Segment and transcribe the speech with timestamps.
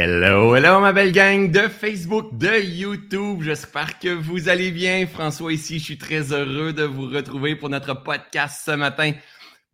[0.00, 3.42] Hello, hello ma belle gang de Facebook, de YouTube.
[3.42, 5.08] J'espère que vous allez bien.
[5.08, 9.10] François ici, je suis très heureux de vous retrouver pour notre podcast ce matin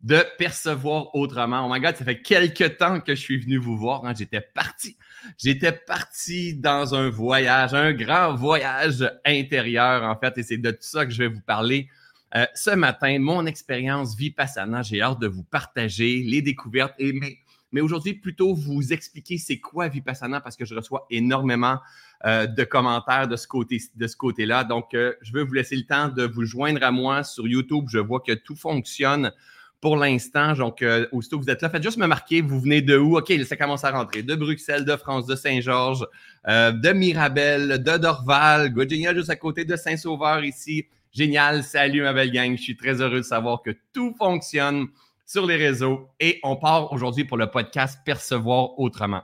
[0.01, 1.67] de percevoir autrement.
[1.67, 4.03] Oh my god, ça fait quelques temps que je suis venu vous voir.
[4.03, 4.15] Hein.
[4.17, 4.97] J'étais parti.
[5.37, 10.77] J'étais parti dans un voyage, un grand voyage intérieur en fait, et c'est de tout
[10.79, 11.87] ça que je vais vous parler.
[12.35, 17.44] Euh, ce matin, mon expérience Vipassana, j'ai hâte de vous partager les découvertes et mes
[17.71, 21.79] mais aujourd'hui, plutôt vous expliquer c'est quoi Vipassana parce que je reçois énormément
[22.25, 24.63] euh, de commentaires de ce côté de ce côté-là.
[24.63, 27.85] Donc, euh, je veux vous laisser le temps de vous joindre à moi sur YouTube.
[27.89, 29.31] Je vois que tout fonctionne
[29.81, 30.53] pour l'instant.
[30.53, 33.17] Donc, euh, aussitôt que vous êtes là, faites juste me marquer, vous venez de où?
[33.17, 34.23] OK, ça commence à rentrer.
[34.23, 36.05] De Bruxelles, de France, de Saint-Georges,
[36.47, 40.87] de Mirabel, de Dorval, Virginia, juste à côté de Saint-Sauveur ici.
[41.15, 41.63] Génial.
[41.63, 42.57] Salut, ma belle gang.
[42.57, 44.87] Je suis très heureux de savoir que tout fonctionne
[45.25, 49.23] sur les réseaux et on part aujourd'hui pour le podcast Percevoir autrement.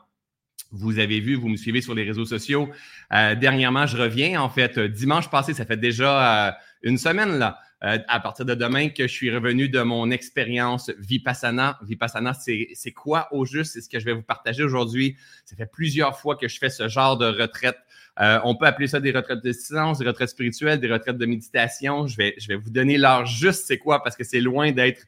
[0.71, 2.69] Vous avez vu, vous me suivez sur les réseaux sociaux.
[3.13, 4.41] Euh, dernièrement, je reviens.
[4.41, 7.59] En fait, dimanche passé, ça fait déjà euh, une semaine là.
[7.83, 11.79] Euh, à partir de demain que je suis revenu de mon expérience Vipassana.
[11.81, 13.73] Vipassana, c'est quoi au juste?
[13.73, 15.17] C'est ce que je vais vous partager aujourd'hui.
[15.45, 17.77] Ça fait plusieurs fois que je fais ce genre de retraite.
[18.19, 22.05] on peut appeler ça des retraites de silence, des retraites spirituelles, des retraites de méditation.
[22.05, 25.01] Je vais, je vais vous donner l'heure juste c'est quoi parce que c'est loin d'être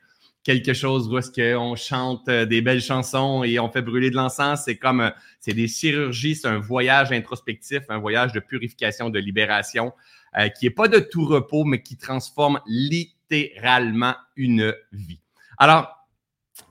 [0.44, 4.16] quelque chose où est-ce qu'on chante euh, des belles chansons et on fait brûler de
[4.16, 4.64] l'encens.
[4.66, 9.20] C'est comme, euh, c'est des chirurgies, c'est un voyage introspectif, un voyage de purification, de
[9.20, 9.94] libération,
[10.38, 15.22] euh, qui est pas de tout repos, mais qui transforme littéralement une vie.
[15.58, 16.08] Alors,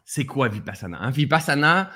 [0.05, 0.99] c'est quoi Vipassana?
[1.01, 1.11] Hein?
[1.11, 1.91] Vipassana,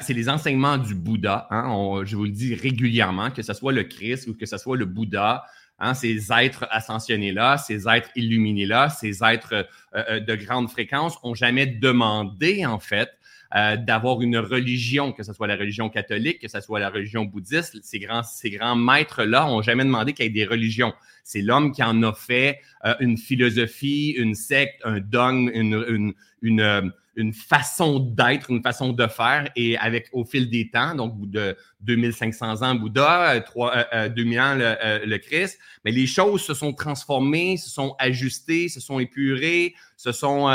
[0.00, 1.46] c'est les enseignements du Bouddha.
[1.50, 2.02] Hein?
[2.04, 4.86] je vous le dis régulièrement, que ce soit le Christ ou que ce soit le
[4.86, 5.44] Bouddha,
[5.80, 9.62] Hein, ces êtres ascensionnés-là, ces êtres illuminés-là, ces êtres euh,
[9.94, 13.10] euh, de grande fréquence ont jamais demandé, en fait,
[13.54, 17.24] euh, d'avoir une religion, que ce soit la religion catholique, que ce soit la religion
[17.24, 17.78] bouddhiste.
[17.82, 20.92] Ces grands, ces grands maîtres-là ont jamais demandé qu'il y ait des religions.
[21.22, 22.60] C'est l'homme qui en a fait
[23.00, 29.06] une philosophie, une secte, un dogme, une, une, une une façon d'être, une façon de
[29.08, 34.54] faire, et avec au fil des temps, donc de 2500 ans Bouddha, 3, 2000 ans
[34.54, 40.12] le, Christ, mais les choses se sont transformées, se sont ajustées, se sont épurées, se
[40.12, 40.48] sont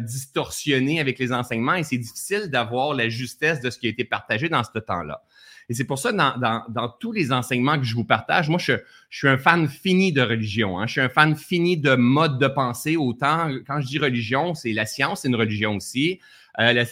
[0.00, 4.04] distorsionnées avec les enseignements, et c'est difficile d'avoir la justesse de ce qui a été
[4.04, 5.22] partagé dans ce temps-là.
[5.68, 8.74] Et c'est pour ça, dans, dans, tous les enseignements que je vous partage, moi, je,
[9.10, 10.78] je suis un fan fini de religion.
[10.78, 10.86] Hein.
[10.86, 12.96] Je suis un fan fini de mode de pensée.
[12.96, 16.20] Autant, quand je dis religion, c'est la science, c'est une religion aussi.
[16.58, 16.84] Euh,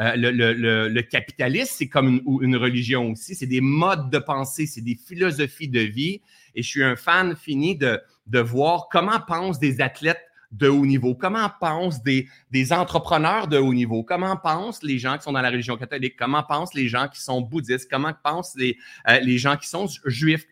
[0.00, 3.34] euh, le, le, le, capitalisme, c'est comme une, une, religion aussi.
[3.34, 6.20] C'est des modes de pensée, c'est des philosophies de vie.
[6.54, 10.86] Et je suis un fan fini de, de voir comment pensent des athlètes de haut
[10.86, 11.14] niveau?
[11.14, 12.28] Comment pensent des,
[12.72, 14.04] entrepreneurs de haut niveau?
[14.04, 16.14] Comment pensent les gens qui sont dans la religion catholique?
[16.16, 17.90] Comment pensent les gens qui sont bouddhistes?
[17.90, 18.76] Comment pensent les,
[19.08, 20.46] euh, gens qui sont juifs?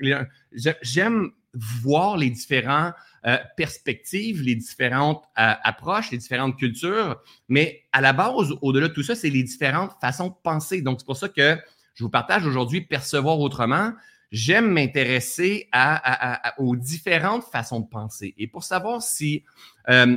[0.82, 2.94] J'aime voir les différentes
[3.26, 8.94] euh, perspectives, les différentes euh, approches, les différentes cultures, mais à la base, au-delà de
[8.94, 10.80] tout ça, c'est les différentes façons de penser.
[10.80, 11.58] Donc, c'est pour ça que
[11.94, 13.92] je vous partage aujourd'hui Percevoir autrement
[14.30, 15.68] j'aime m'intéresser
[16.58, 18.34] aux différentes façons de penser.
[18.38, 19.44] Et pour savoir si
[19.88, 20.16] euh,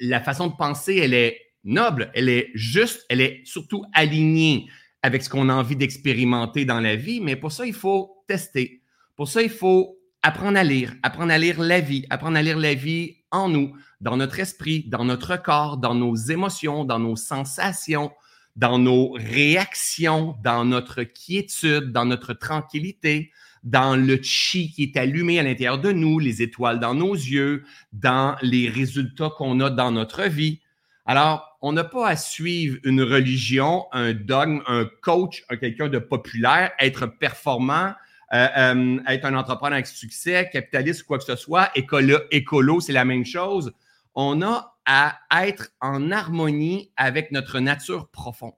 [0.00, 4.66] la façon de penser, elle est noble, elle est juste, elle est surtout alignée
[5.02, 8.82] avec ce qu'on a envie d'expérimenter dans la vie, mais pour ça, il faut tester.
[9.16, 12.58] Pour ça, il faut apprendre à lire, apprendre à lire la vie, apprendre à lire
[12.58, 17.16] la vie en nous, dans notre esprit, dans notre corps, dans nos émotions, dans nos
[17.16, 18.12] sensations,
[18.54, 25.38] dans nos réactions, dans notre quiétude, dans notre tranquillité, dans le chi qui est allumé
[25.38, 29.90] à l'intérieur de nous, les étoiles dans nos yeux, dans les résultats qu'on a dans
[29.90, 30.60] notre vie.
[31.06, 36.72] Alors, on n'a pas à suivre une religion, un dogme, un coach, quelqu'un de populaire,
[36.80, 37.92] être performant,
[38.32, 42.80] euh, euh, être un entrepreneur avec succès, capitaliste ou quoi que ce soit, écolo, écolo
[42.80, 43.72] c'est la même chose.
[44.14, 48.52] On a à être en harmonie avec notre nature profonde.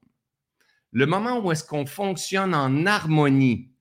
[0.92, 3.73] Le moment où est-ce qu'on fonctionne en harmonie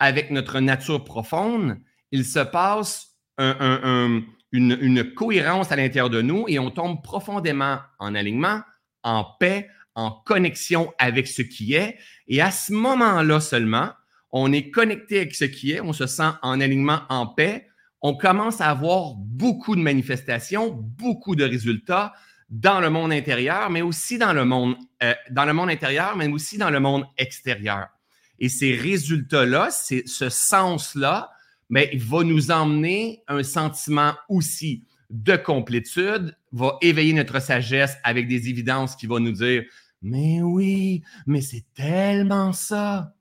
[0.00, 1.78] avec notre nature profonde,
[2.10, 8.62] il se passe une, cohérence à l'intérieur de nous et on tombe profondément en alignement,
[9.02, 11.98] en paix, en connexion avec ce qui est.
[12.26, 13.90] Et à ce moment-là seulement,
[14.32, 17.66] on est connecté avec ce qui est, on se sent en alignement, en paix,
[18.02, 22.14] on commence à avoir beaucoup de manifestations, beaucoup de résultats
[22.48, 26.26] dans le monde intérieur, mais aussi dans le monde, euh, dans le monde intérieur, mais
[26.28, 27.88] aussi dans le monde extérieur.
[28.40, 31.30] Et ces résultats-là, ce sens-là,
[31.68, 38.28] mais il va nous emmener un sentiment aussi de complétude, va éveiller notre sagesse avec
[38.28, 39.64] des évidences qui vont nous dire
[40.02, 43.14] Mais oui, mais c'est tellement ça.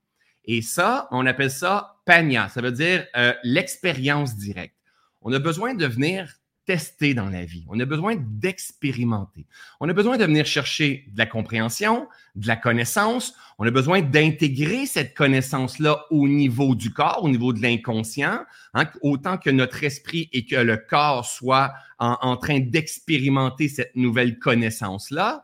[0.45, 2.49] Et ça, on appelle ça PANIA.
[2.49, 4.75] Ça veut dire euh, l'expérience directe.
[5.21, 6.33] On a besoin de venir
[6.69, 7.65] tester dans la vie.
[7.67, 9.47] On a besoin d'expérimenter.
[9.79, 13.33] On a besoin de venir chercher de la compréhension, de la connaissance.
[13.57, 18.45] On a besoin d'intégrer cette connaissance-là au niveau du corps, au niveau de l'inconscient,
[18.75, 24.37] hein, autant que notre esprit et que le corps soient en, train d'expérimenter cette nouvelle
[24.37, 25.43] connaissance-là.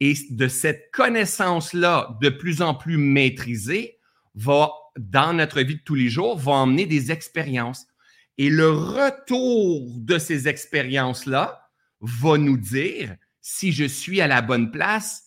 [0.00, 3.96] Et de cette connaissance-là de plus en plus maîtrisée
[4.34, 7.86] va, dans notre vie de tous les jours, va emmener des expériences.
[8.38, 14.70] Et le retour de ces expériences-là va nous dire si je suis à la bonne
[14.70, 15.22] place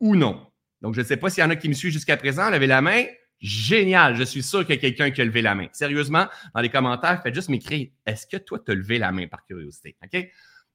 [0.00, 0.46] ou non.
[0.80, 2.66] Donc, je ne sais pas s'il y en a qui me suivent jusqu'à présent, levez
[2.66, 3.04] la main.
[3.38, 5.68] Génial, je suis sûr qu'il y a quelqu'un qui a levé la main.
[5.72, 9.28] Sérieusement, dans les commentaires, faites juste m'écrire est-ce que toi, tu as levé la main
[9.28, 9.96] par curiosité?
[10.02, 10.28] OK?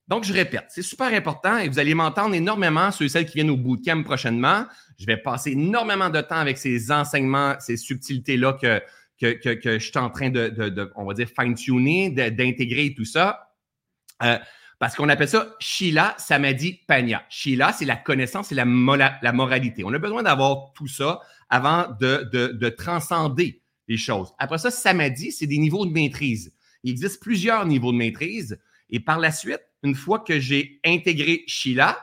[0.08, 3.34] Donc, je répète, c'est super important et vous allez m'entendre énormément, ceux et celles qui
[3.34, 4.66] viennent au bootcamp prochainement.
[5.00, 8.82] Je vais passer énormément de temps avec ces enseignements, ces subtilités-là que,
[9.20, 13.52] que, je suis en train de, on va dire, fine-tuner, d'intégrer tout ça.
[14.24, 14.38] Euh,
[14.80, 17.26] parce qu'on appelle ça Sheila Samadhi Panya.
[17.30, 18.66] Sheila, c'est la connaissance et la,
[19.22, 19.84] la, moralité.
[19.86, 21.20] On a besoin d'avoir tout ça
[21.50, 24.34] avant de, de, transcender les choses.
[24.38, 26.54] Après ça, Samadhi, c'est des niveaux de maîtrise.
[26.84, 28.60] Il existe plusieurs niveaux de maîtrise.
[28.90, 31.98] Et par la suite, une fois que j'ai intégré Sheila,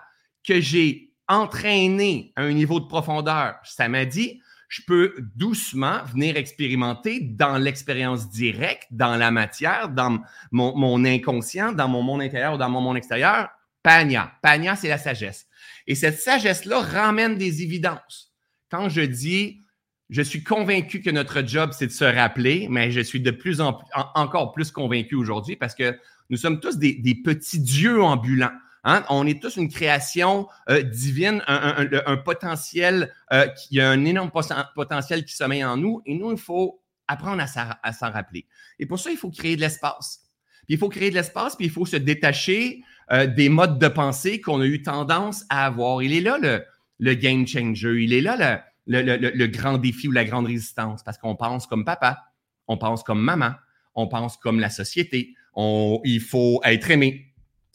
[0.46, 4.40] que j'ai entraîné à un niveau de profondeur Samadhi,
[4.72, 11.88] je peux doucement venir expérimenter dans l'expérience directe, dans la matière, dans mon, inconscient, dans
[11.88, 13.50] mon monde intérieur ou dans mon monde extérieur.
[13.82, 14.32] Panya.
[14.40, 15.46] Panya, c'est la sagesse.
[15.86, 18.32] Et cette sagesse-là ramène des évidences.
[18.70, 19.60] Quand je dis,
[20.08, 23.60] je suis convaincu que notre job, c'est de se rappeler, mais je suis de plus
[23.60, 25.98] en plus, encore plus convaincu aujourd'hui parce que
[26.30, 28.56] nous sommes tous des petits dieux ambulants.
[28.84, 29.04] Hein?
[29.08, 34.30] On est tous une création euh, divine, un, potentiel, euh, qui a un énorme
[34.74, 36.02] potentiel qui sommeille en nous.
[36.06, 38.46] Et nous, il faut apprendre à s'en rappeler.
[38.78, 40.22] Et pour ça, il faut créer de l'espace.
[40.66, 43.88] Puis il faut créer de l'espace, puis il faut se détacher euh, des modes de
[43.88, 46.02] pensée qu'on a eu tendance à avoir.
[46.02, 48.02] Il est là le, game changer.
[48.02, 52.26] Il est là le, grand défi ou la grande résistance parce qu'on pense comme papa,
[52.68, 53.52] on pense comme maman,
[53.94, 55.34] on pense comme la société.
[55.56, 57.31] Il faut être aimé,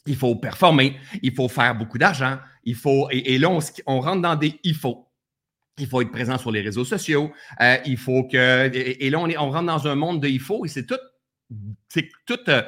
[0.08, 3.50] il faut performer, il faut faire beaucoup d'argent, il faut, et, là,
[3.86, 5.04] on, rentre dans des il faut.
[5.80, 9.50] Il faut être présent sur les réseaux sociaux, euh, il faut que, et, là, on,
[9.50, 10.98] rentre dans un monde de il faut, et c'est tout,
[11.88, 12.62] c'est tout, euh,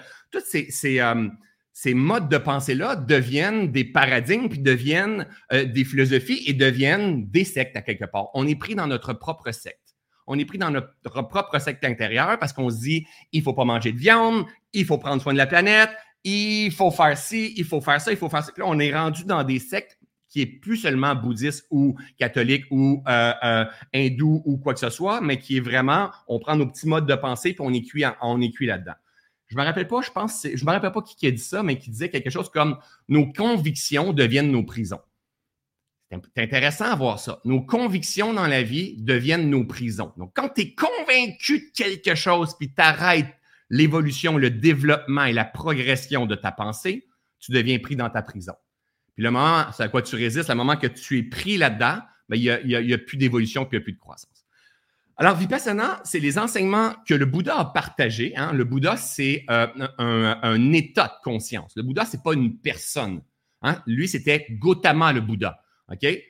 [0.44, 1.28] ces, euh,
[1.72, 7.76] ces, modes de pensée-là deviennent des paradigmes, puis deviennent des philosophies et deviennent des sectes
[7.76, 8.28] à quelque part.
[8.34, 9.80] On est pris dans notre propre secte
[10.32, 13.64] on est pris dans notre propre secte intérieur parce qu'on se dit il faut pas
[13.64, 15.90] manger de viande, il faut prendre soin de la planète,
[16.24, 18.52] il faut faire ci, il faut faire ça, il faut faire ça.
[18.56, 23.02] là, on est rendu dans des sectes qui est plus seulement bouddhiste ou catholique ou
[23.08, 26.66] euh, euh, hindou ou quoi que ce soit, mais qui est vraiment, on prend nos
[26.66, 28.94] petits modes de pensée puis on est cuit, on est cuit là-dedans.
[29.48, 31.76] Je me rappelle pas, je pense, je me rappelle pas qui, a dit ça, mais
[31.76, 32.78] qui disait quelque chose comme
[33.08, 35.00] nos convictions deviennent nos prisons.
[36.10, 37.40] C'est intéressant à voir ça.
[37.44, 40.12] Nos convictions dans la vie deviennent nos prisons.
[40.16, 43.32] Donc, quand tu es convaincu de quelque chose, puis tu arrêtes
[43.70, 47.08] l'évolution, le développement et la progression de ta pensée,
[47.38, 48.54] tu deviens pris dans ta prison.
[49.14, 52.00] Puis le moment, c'est à quoi tu résistes, le moment que tu es pris là-dedans,
[52.28, 54.44] ben, il n'y a, plus d'évolution, il n'y a plus de croissance.
[55.16, 58.34] Alors, Vipassana, c'est les enseignements que le Bouddha a partagés.
[58.36, 58.52] Hein.
[58.52, 59.66] Le Bouddha, c'est euh,
[59.98, 61.72] un, état de conscience.
[61.76, 63.20] Le Bouddha, ce n'est pas une personne.
[63.60, 63.82] Hein.
[63.86, 65.62] Lui, c'était Gautama, le Bouddha.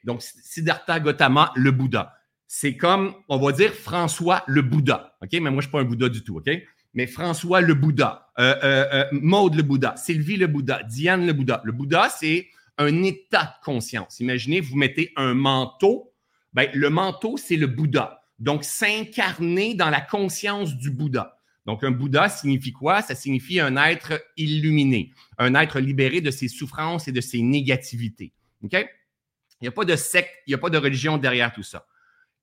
[0.04, 2.14] Donc, Siddhartha Gautama, le Bouddha.
[2.48, 5.16] C'est comme, on va dire, François le Bouddha.
[5.22, 5.28] OK?
[5.34, 6.38] Mais moi, je ne suis pas un Bouddha du tout.
[6.38, 6.50] OK?
[6.94, 11.32] Mais François le Bouddha, euh, euh, euh, Maude le Bouddha, Sylvie le Bouddha, Diane le
[11.32, 11.62] Bouddha.
[11.64, 14.20] Le Bouddha, c'est un état de conscience.
[14.20, 16.12] Imaginez, vous mettez un manteau.
[16.52, 18.22] Ben, le manteau, c'est le Bouddha.
[18.38, 21.38] Donc, s'incarner dans la conscience du Bouddha.
[21.66, 23.02] Donc, un Bouddha signifie quoi?
[23.02, 28.32] Ça signifie un être illuminé, un être libéré de ses souffrances et de ses négativités.
[28.64, 28.72] OK?
[28.72, 31.86] Il n'y a pas de secte, il n'y a pas de religion derrière tout ça.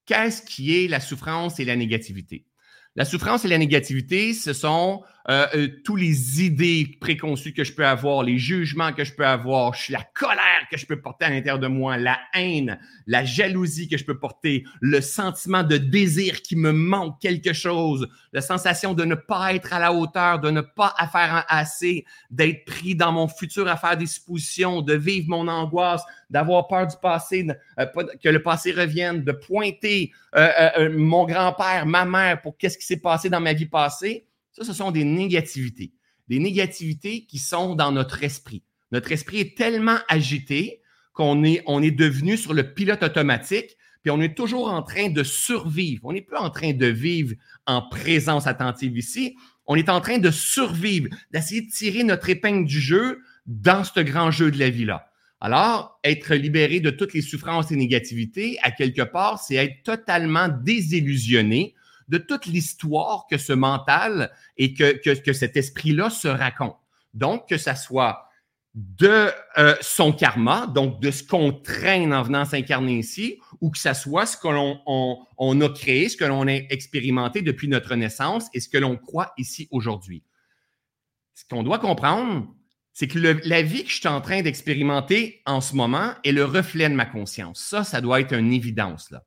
[0.06, 2.46] Qu'est-ce qui est la souffrance et la négativité?
[2.98, 7.74] La souffrance et la négativité, ce sont euh, euh, tous les idées préconçues que je
[7.74, 11.30] peux avoir, les jugements que je peux avoir, la colère que je peux porter à
[11.30, 16.42] l'intérieur de moi, la haine, la jalousie que je peux porter, le sentiment de désir
[16.42, 20.50] qui me manque quelque chose, la sensation de ne pas être à la hauteur, de
[20.50, 25.28] ne pas faire assez, d'être pris dans mon futur à faire des suppositions, de vivre
[25.28, 27.46] mon angoisse, d'avoir peur du passé,
[27.80, 27.86] euh,
[28.24, 30.12] que le passé revienne, de pointer
[30.92, 34.28] mon grand-père, ma mère pour qu'est-ce qui s'est passé dans ma vie passée
[34.58, 35.94] ça, ce sont des négativités.
[36.28, 38.64] Des négativités qui sont dans notre esprit.
[38.92, 40.82] Notre esprit est tellement agité
[41.14, 45.24] qu'on est, est devenu sur le pilote automatique, puis on est toujours en train de
[45.24, 46.02] survivre.
[46.06, 47.36] On n'est plus en train de vivre
[47.66, 49.36] en présence attentive ici.
[49.68, 54.00] On est en train de survivre, d'essayer de tirer notre épingle du jeu dans ce
[54.00, 55.12] grand jeu de la vie-là.
[55.40, 60.48] Alors, être libéré de toutes les souffrances et négativités, à quelque part, c'est être totalement
[60.48, 61.76] désillusionné
[62.08, 66.78] de toute l'histoire que ce mental et que, cet esprit-là se raconte.
[67.14, 68.24] Donc, que ça soit
[68.74, 73.78] de euh, son karma, donc de ce qu'on traîne en venant s'incarner ici, ou que
[73.78, 77.96] ça soit ce que l'on on, a créé, ce que l'on a expérimenté depuis notre
[77.96, 80.24] naissance et ce que l'on croit ici aujourd'hui.
[81.34, 82.48] Ce qu'on doit comprendre,
[82.94, 86.46] c'est que la vie que je suis en train d'expérimenter en ce moment est le
[86.46, 87.60] reflet de ma conscience.
[87.60, 89.24] Ça, ça doit être une évidence, là.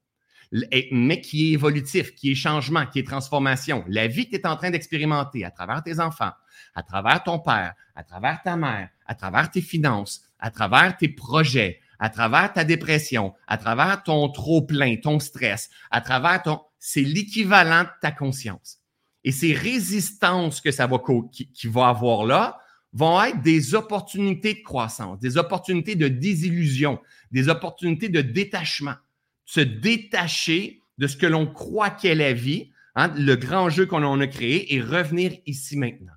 [0.52, 3.84] Mais qui est évolutif, qui est changement, qui est transformation.
[3.88, 6.32] La vie que tu es en train d'expérimenter à travers tes enfants,
[6.74, 11.08] à travers ton père, à travers ta mère, à travers tes finances, à travers tes
[11.08, 16.60] projets, à travers ta dépression, à travers ton trop-plein, ton stress, à travers ton...
[16.78, 18.78] C'est l'équivalent de ta conscience.
[19.22, 20.98] Et ces résistances que ça va,
[21.30, 22.58] qui va avoir là
[22.92, 26.98] vont être des opportunités de croissance, des opportunités de désillusion,
[27.30, 28.94] des opportunités de détachement.
[29.50, 34.20] Se détacher de ce que l'on croit qu'est la vie, hein, le grand jeu qu'on
[34.20, 36.12] a créé, et revenir ici maintenant.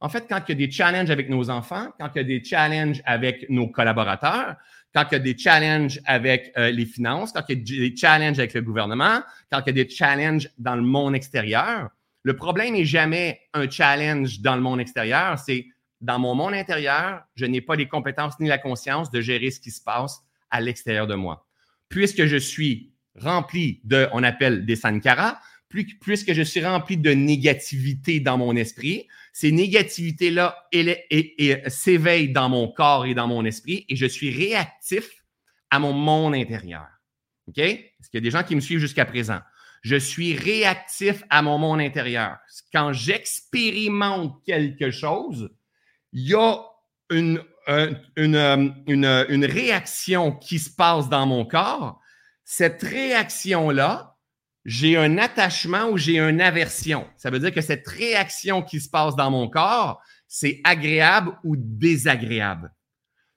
[0.00, 2.24] En fait, quand il y a des challenges avec nos enfants, quand il y a
[2.24, 4.56] des challenges avec nos collaborateurs,
[4.94, 7.94] quand il y a des challenges avec euh, les finances, quand il y a des
[7.94, 11.90] challenges avec le gouvernement, quand il y a des challenges dans le monde extérieur,
[12.22, 15.66] le problème n'est jamais un challenge dans le monde extérieur, c'est
[16.00, 19.60] dans mon monde intérieur, je n'ai pas les compétences ni la conscience de gérer ce
[19.60, 21.46] qui se passe à l'extérieur de moi.
[21.92, 28.18] Puisque je suis rempli de, on appelle des sankaras, puisque je suis rempli de négativité
[28.18, 30.56] dans mon esprit, ces négativités-là
[31.68, 35.22] s'éveillent dans mon corps et dans mon esprit et je suis réactif
[35.70, 36.86] à mon monde intérieur.
[37.46, 37.58] OK?
[37.58, 39.40] Est-ce qu'il y a des gens qui me suivent jusqu'à présent?
[39.82, 42.38] Je suis réactif à mon monde intérieur.
[42.72, 45.50] Quand j'expérimente quelque chose,
[46.12, 46.58] il y a
[47.12, 47.42] une,
[48.16, 52.00] une, une réaction qui se passe dans mon corps.
[52.44, 54.16] Cette réaction-là,
[54.64, 57.06] j'ai un attachement ou j'ai une aversion.
[57.16, 61.56] Ça veut dire que cette réaction qui se passe dans mon corps, c'est agréable ou
[61.56, 62.72] désagréable.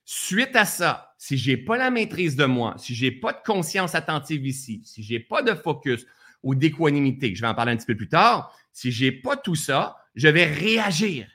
[0.06, 3.96] Suite à ça, si j'ai pas la maîtrise de moi, si j'ai pas de conscience
[3.96, 6.06] attentive ici, si j'ai pas de focus
[6.44, 9.56] ou d'équanimité, je vais en parler un petit peu plus tard, si j'ai pas tout
[9.56, 11.28] ça, je vais réagir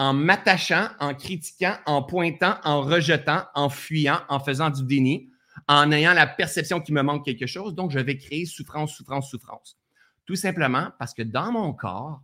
[0.00, 5.28] en m'attachant, en critiquant, en pointant, en rejetant, en fuyant, en faisant du déni,
[5.68, 7.74] en ayant la perception qu'il me manque quelque chose.
[7.74, 9.76] Donc, je vais créer souffrance, souffrance, souffrance.
[10.24, 12.22] Tout simplement parce que dans mon corps,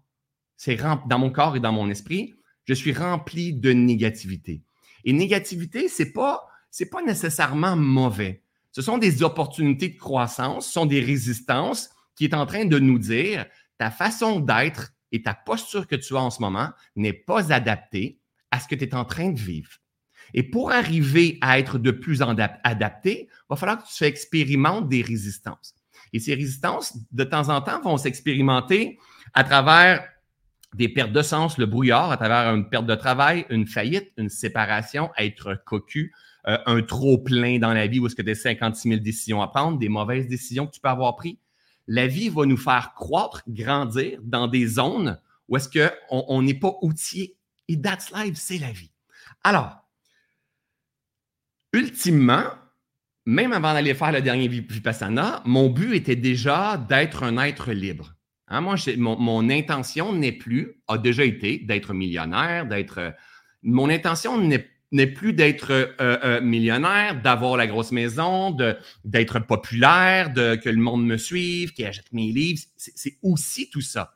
[0.56, 4.62] c'est dans mon corps et dans mon esprit, je suis rempli de négativité.
[5.04, 6.48] Et négativité, c'est pas
[6.90, 8.42] pas nécessairement mauvais.
[8.72, 12.78] Ce sont des opportunités de croissance, ce sont des résistances qui est en train de
[12.78, 13.44] nous dire
[13.76, 18.20] ta façon d'être et ta posture que tu as en ce moment n'est pas adaptée
[18.50, 19.70] à ce que tu es en train de vivre.
[20.34, 24.88] Et pour arriver à être de plus en adapté, il va falloir que tu expérimentes
[24.88, 25.74] des résistances.
[26.12, 28.98] Et ces résistances, de temps en temps, vont s'expérimenter
[29.34, 30.04] à travers
[30.74, 34.28] des pertes de sens, le brouillard, à travers une perte de travail, une faillite, une
[34.28, 36.12] séparation, être cocu,
[36.48, 39.42] euh, un trop plein dans la vie où est-ce que tu as 56 000 décisions
[39.42, 41.36] à prendre, des mauvaises décisions que tu peux avoir prises.
[41.86, 46.76] La vie va nous faire croître, grandir dans des zones où est-ce qu'on n'est pas
[46.82, 47.36] outillé.
[47.68, 48.90] Et that's life, c'est la vie.
[49.44, 49.76] Alors,
[51.72, 52.44] ultimement,
[53.26, 58.14] même avant d'aller faire le dernier Vipassana, mon but était déjà d'être un être libre.
[58.48, 63.14] Hein, moi, mon, intention n'est plus, a déjà été d'être millionnaire, d'être.
[63.62, 64.70] Mon intention n'est
[65.04, 68.56] plus d'être euh, euh, millionnaire, d'avoir la grosse maison,
[69.04, 72.62] d'être populaire, de que le monde me suive, qu'il achète mes livres.
[72.76, 74.14] C'est aussi tout ça.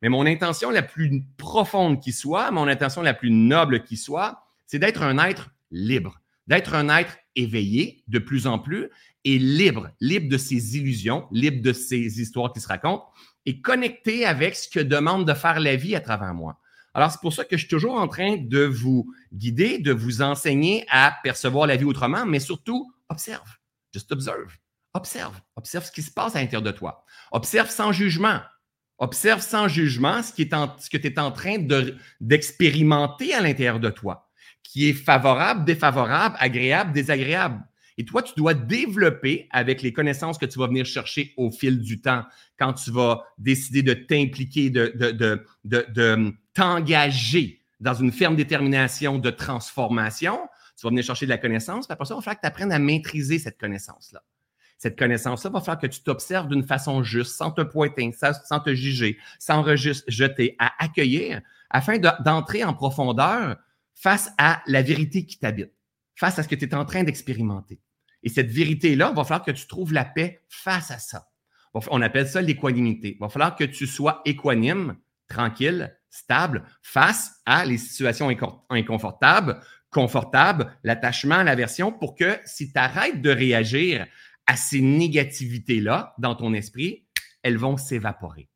[0.00, 4.46] Mais mon intention la plus profonde qui soit, mon intention la plus noble qui soit,
[4.66, 8.90] c'est d'être un être libre d'être un être éveillé de plus en plus
[9.24, 13.06] et libre, libre de ses illusions, libre de ses histoires qui se racontent
[13.46, 16.58] et connecté avec ce que demande de faire la vie à travers moi.
[16.94, 20.22] Alors, c'est pour ça que je suis toujours en train de vous guider, de vous
[20.22, 23.48] enseigner à percevoir la vie autrement, mais surtout, observe.
[23.92, 24.56] Just observe.
[24.94, 25.40] Observe.
[25.56, 27.04] Observe ce qui se passe à l'intérieur de toi.
[27.30, 28.40] Observe sans jugement.
[28.98, 31.56] Observe sans jugement ce que tu es en train
[32.20, 34.28] d'expérimenter à l'intérieur de toi
[34.62, 37.62] qui est favorable, défavorable, agréable, désagréable.
[37.98, 41.80] Et toi, tu dois développer avec les connaissances que tu vas venir chercher au fil
[41.80, 42.24] du temps,
[42.58, 44.92] quand tu vas décider de t'impliquer, de,
[45.64, 50.38] de t'engager dans une ferme détermination de transformation,
[50.76, 52.46] tu vas venir chercher de la connaissance, puis après ça, il va falloir que tu
[52.46, 54.22] apprennes à maîtriser cette connaissance-là.
[54.78, 58.74] Cette connaissance-là, va falloir que tu t'observes d'une façon juste, sans te pointer, sans te
[58.74, 63.56] juger, sans jeter, à accueillir, afin d'entrer en profondeur
[63.94, 65.72] face à la vérité qui t'habite,
[66.22, 67.80] face à ce que tu es en train d'expérimenter.
[68.22, 71.32] Et cette vérité-là, il va falloir que tu trouves la paix face à ça.
[71.74, 73.16] On appelle ça l'équanimité.
[73.16, 74.94] Il va falloir que tu sois équanime,
[75.26, 78.28] tranquille, stable, face à les situations
[78.70, 79.58] inconfortables,
[79.90, 84.06] confortables, l'attachement, l'aversion, pour que si tu arrêtes de réagir
[84.46, 87.04] à ces négativités-là dans ton esprit,
[87.42, 88.48] elles vont s'évaporer.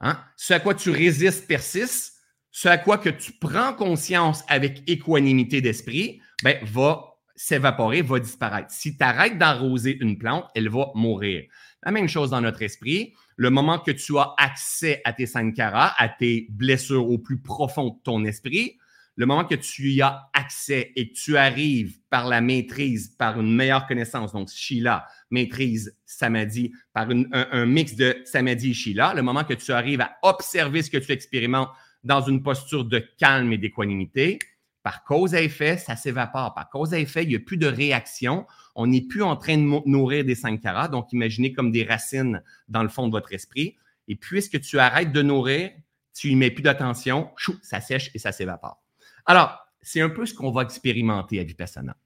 [0.00, 0.18] Hein?
[0.36, 2.14] Ce à quoi tu résistes persiste,
[2.50, 7.04] ce à quoi que tu prends conscience avec équanimité d'esprit, ben, va
[7.34, 8.70] s'évaporer, va disparaître.
[8.70, 11.44] Si tu arrêtes d'arroser une plante, elle va mourir.
[11.82, 13.14] La même chose dans notre esprit.
[13.36, 17.88] Le moment que tu as accès à tes sankaras, à tes blessures au plus profond
[17.88, 18.76] de ton esprit,
[19.16, 23.40] le moment que tu y as accès et que tu arrives par la maîtrise, par
[23.40, 29.22] une meilleure connaissance, donc Sheila, maîtrise Samadhi, par un, mix de Samadhi et Sheila, le
[29.22, 31.68] moment que tu arrives à observer ce que tu expérimentes
[32.02, 34.38] dans une posture de calme et d'équanimité,
[34.82, 36.54] par cause à effet, ça s'évapore.
[36.54, 38.46] Par cause à effet, il n'y a plus de réaction.
[38.74, 40.88] On n'est plus en train de nourrir des sankaras.
[40.88, 43.76] Donc, imaginez comme des racines dans le fond de votre esprit.
[44.08, 45.70] Et puisque tu arrêtes de nourrir,
[46.14, 47.30] tu n'y mets plus d'attention,
[47.62, 48.82] ça sèche et ça s'évapore.
[49.26, 51.96] Alors, c'est un peu ce qu'on va expérimenter à Vipassana.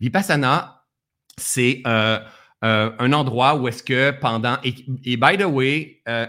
[0.00, 0.84] Vipassana,
[1.36, 2.18] c'est euh,
[2.64, 4.56] euh, un endroit où est-ce que pendant...
[4.62, 6.26] Et, by the way, euh,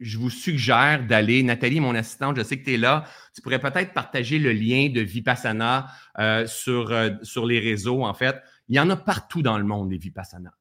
[0.00, 3.58] je vous suggère d'aller, Nathalie, mon assistante, je sais que tu es là, tu pourrais
[3.58, 5.88] peut-être partager le lien de Vipassana
[6.18, 8.36] euh, sur, euh, sur les réseaux, en fait.
[8.68, 10.52] Il y en a partout dans le monde, des Vipassana.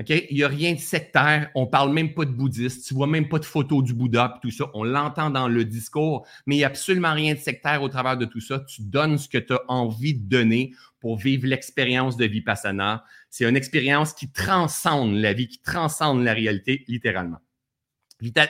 [0.00, 0.10] OK?
[0.30, 1.50] Il n'y a rien de sectaire.
[1.54, 2.86] On ne parle même pas de bouddhiste.
[2.86, 4.68] Tu vois même pas de photos du Bouddha tout ça.
[4.74, 8.16] On l'entend dans le discours, mais il n'y a absolument rien de sectaire au travers
[8.16, 8.60] de tout ça.
[8.60, 13.04] Tu donnes ce que tu as envie de donner pour vivre l'expérience de Vipassana.
[13.30, 17.38] C'est une expérience qui transcende la vie, qui transcende la réalité, littéralement.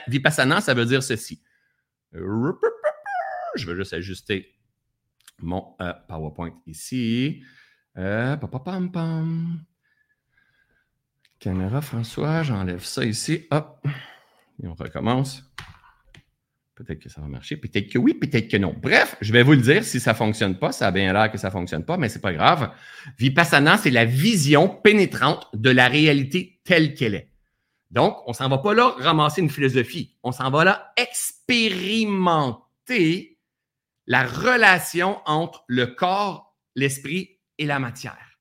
[0.07, 1.41] Vipassana, ça veut dire ceci.
[2.13, 4.55] Je vais juste ajuster
[5.39, 7.43] mon euh, PowerPoint ici.
[7.97, 8.37] Euh,
[11.39, 13.45] Caméra François, j'enlève ça ici.
[13.51, 13.85] Hop.
[14.61, 15.43] Et on recommence.
[16.75, 18.75] Peut-être que ça va marcher, peut-être que oui, peut-être que non.
[18.77, 20.73] Bref, je vais vous le dire si ça ne fonctionne pas.
[20.73, 22.69] Ça a bien l'air que ça ne fonctionne pas, mais ce n'est pas grave.
[23.17, 27.31] Vipassana, c'est la vision pénétrante de la réalité telle qu'elle est.
[27.91, 30.15] Donc, on ne s'en va pas là ramasser une philosophie.
[30.23, 33.35] On s'en va là expérimenter
[34.07, 38.39] la relation entre le corps, l'esprit et la matière.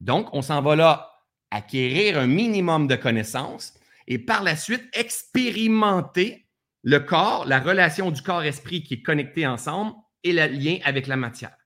[0.00, 1.10] Donc, on s'en va là
[1.50, 3.74] acquérir un minimum de connaissances
[4.06, 6.48] et par la suite expérimenter
[6.82, 9.92] le corps, la relation du corps-esprit qui est connecté ensemble
[10.24, 11.56] et le lien avec la matière.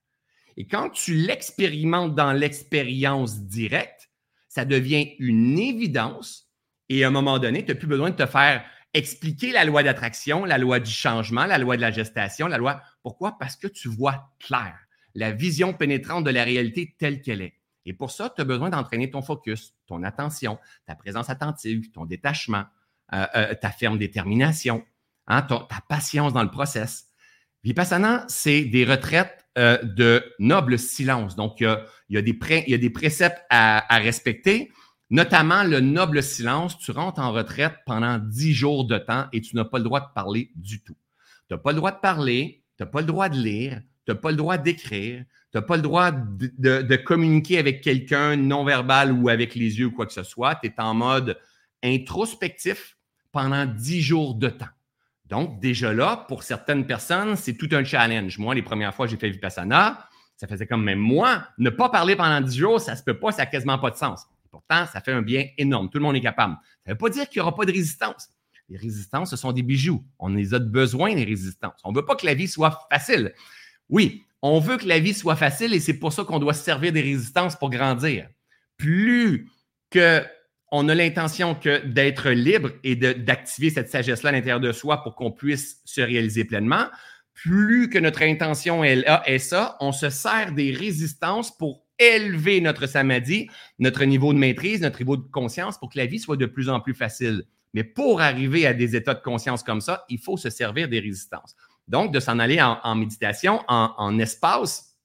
[0.56, 4.10] Et quand tu l'expérimentes dans l'expérience directe,
[4.48, 6.45] ça devient une évidence
[6.88, 9.82] et à un moment donné, tu n'as plus besoin de te faire expliquer la loi
[9.82, 12.80] d'attraction, la loi du changement, la loi de la gestation, la loi.
[13.02, 13.36] Pourquoi?
[13.38, 14.74] Parce que tu vois clair,
[15.14, 17.54] la vision pénétrante de la réalité telle qu'elle est.
[17.84, 22.04] Et pour ça, tu as besoin d'entraîner ton focus, ton attention, ta présence attentive, ton
[22.04, 22.64] détachement,
[23.12, 24.84] euh, euh, ta ferme détermination,
[25.26, 27.06] hein, ta patience dans le process.
[27.62, 31.36] Vipassana, c'est des retraites euh, de noble silence.
[31.36, 31.76] Donc, il
[32.08, 34.72] y a, des, préceptes à respecter,
[35.10, 39.54] Notamment le noble silence, tu rentres en retraite pendant dix jours de temps et tu
[39.54, 40.96] n'as pas le droit de parler du tout.
[41.48, 44.12] Tu n'as pas le droit de parler, tu n'as pas le droit de lire, tu
[44.12, 49.12] n'as pas le droit d'écrire, tu n'as pas le droit de, communiquer avec quelqu'un non-verbal
[49.12, 50.56] ou avec les yeux ou quoi que ce soit.
[50.56, 51.38] Tu es en mode
[51.84, 52.96] introspectif
[53.30, 54.66] pendant dix jours de temps.
[55.26, 58.38] Donc, déjà là, pour certaines personnes, c'est tout un challenge.
[58.38, 62.16] Moi, les premières fois j'ai fait Vipassana, ça faisait comme même moi, ne pas parler
[62.16, 64.26] pendant dix jours, ça se peut pas, ça n'a quasiment pas de sens.
[64.56, 65.90] Pourtant, ça fait un bien énorme.
[65.90, 66.56] Tout le monde est capable.
[66.82, 68.30] Ça ne veut pas dire qu'il n'y aura pas de résistance.
[68.70, 70.02] Les résistances, ce sont des bijoux.
[70.18, 71.78] On les a besoin, les résistances.
[71.84, 73.34] On ne veut pas que la vie soit facile.
[73.90, 76.64] Oui, on veut que la vie soit facile et c'est pour ça qu'on doit se
[76.64, 78.30] servir des résistances pour grandir.
[78.78, 79.46] Plus
[79.90, 80.24] que
[80.72, 85.16] on a l'intention que d'être libre et d'activer cette sagesse-là à l'intérieur de soi pour
[85.16, 86.86] qu'on puisse se réaliser pleinement,
[87.34, 92.86] plus que notre intention est, est ça, on se sert des résistances pour élever notre
[92.86, 96.46] samadhi, notre niveau de maîtrise, notre niveau de conscience pour que la vie soit de
[96.46, 97.44] plus en plus facile.
[97.74, 101.00] Mais pour arriver à des états de conscience comme ça, il faut se servir des
[101.00, 101.56] résistances.
[101.88, 104.96] Donc, de s'en aller en, méditation, en, espace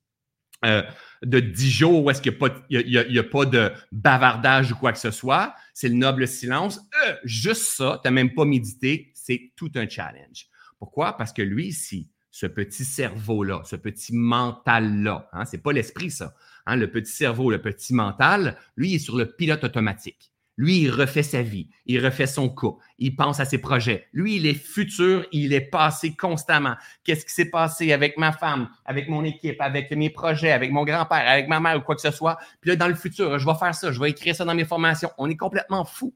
[0.65, 0.82] euh,
[1.21, 2.38] de dix jours où est-ce qu'il
[2.69, 6.80] n'y a, pas de bavardage ou quoi que ce soit, c'est le noble silence.
[7.08, 10.47] Euh, juste ça, tu n'as même pas médité, c'est tout un challenge.
[10.80, 11.17] Pourquoi?
[11.17, 15.30] Parce que lui, si ce petit cerveau-là, ce petit mental-là.
[15.34, 16.34] Hein, ce n'est pas l'esprit, ça.
[16.65, 20.32] Hein, le petit cerveau, le petit mental, lui, il est sur le pilote automatique.
[20.58, 24.08] Lui, il refait sa vie, il refait son coup, il pense à ses projets.
[24.13, 26.76] Lui, il est futur, il est passé constamment.
[27.04, 30.84] Qu'est-ce qui s'est passé avec ma femme, avec mon équipe, avec mes projets, avec mon
[30.84, 32.38] grand-père, avec ma mère ou quoi que ce soit?
[32.60, 34.65] Puis là, dans le futur, je vais faire ça, je vais écrire ça dans mes
[34.65, 35.10] formations.
[35.17, 36.13] On est complètement fou.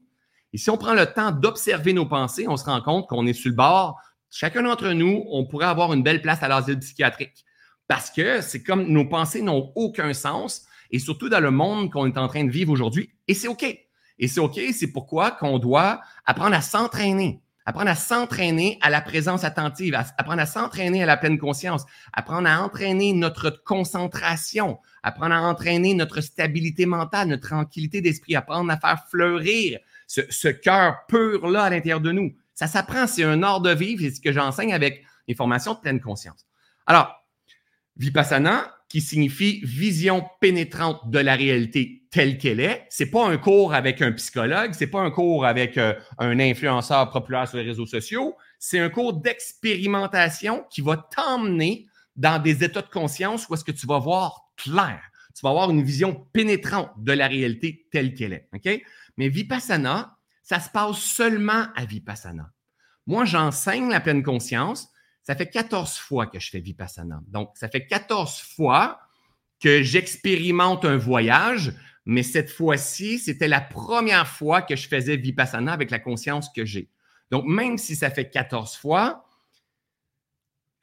[0.52, 3.32] Et si on prend le temps d'observer nos pensées, on se rend compte qu'on est
[3.32, 3.98] sur le bord.
[4.30, 7.45] Chacun d'entre nous, on pourrait avoir une belle place à l'asile psychiatrique.
[7.88, 12.06] Parce que c'est comme nos pensées n'ont aucun sens, et surtout dans le monde qu'on
[12.06, 13.10] est en train de vivre aujourd'hui.
[13.28, 13.64] Et c'est OK.
[14.18, 19.00] Et c'est OK, c'est pourquoi qu'on doit apprendre à s'entraîner, apprendre à s'entraîner à la
[19.00, 25.34] présence attentive, apprendre à s'entraîner à la pleine conscience, apprendre à entraîner notre concentration, apprendre
[25.34, 31.04] à entraîner notre stabilité mentale, notre tranquillité d'esprit, apprendre à faire fleurir ce, ce cœur
[31.08, 32.34] pur-là à l'intérieur de nous.
[32.54, 35.80] Ça s'apprend, c'est un art de vivre, c'est ce que j'enseigne avec les formations de
[35.80, 36.46] pleine conscience.
[36.86, 37.25] Alors,
[37.96, 42.86] Vipassana, qui signifie vision pénétrante de la réalité telle qu'elle est.
[42.88, 47.10] C'est pas un cours avec un psychologue, c'est pas un cours avec euh, un influenceur
[47.10, 52.82] populaire sur les réseaux sociaux, c'est un cours d'expérimentation qui va t'emmener dans des états
[52.82, 55.00] de conscience où est-ce que tu vas voir clair.
[55.34, 58.48] Tu vas avoir une vision pénétrante de la réalité telle qu'elle est.
[58.54, 58.82] OK?
[59.18, 62.50] Mais Vipassana, ça se passe seulement à Vipassana.
[63.06, 64.88] Moi, j'enseigne la pleine conscience,
[65.26, 67.20] ça fait 14 fois que je fais Vipassana.
[67.26, 69.00] Donc, ça fait 14 fois
[69.60, 71.72] que j'expérimente un voyage,
[72.04, 76.64] mais cette fois-ci, c'était la première fois que je faisais Vipassana avec la conscience que
[76.64, 76.90] j'ai.
[77.32, 79.28] Donc, même si ça fait 14 fois,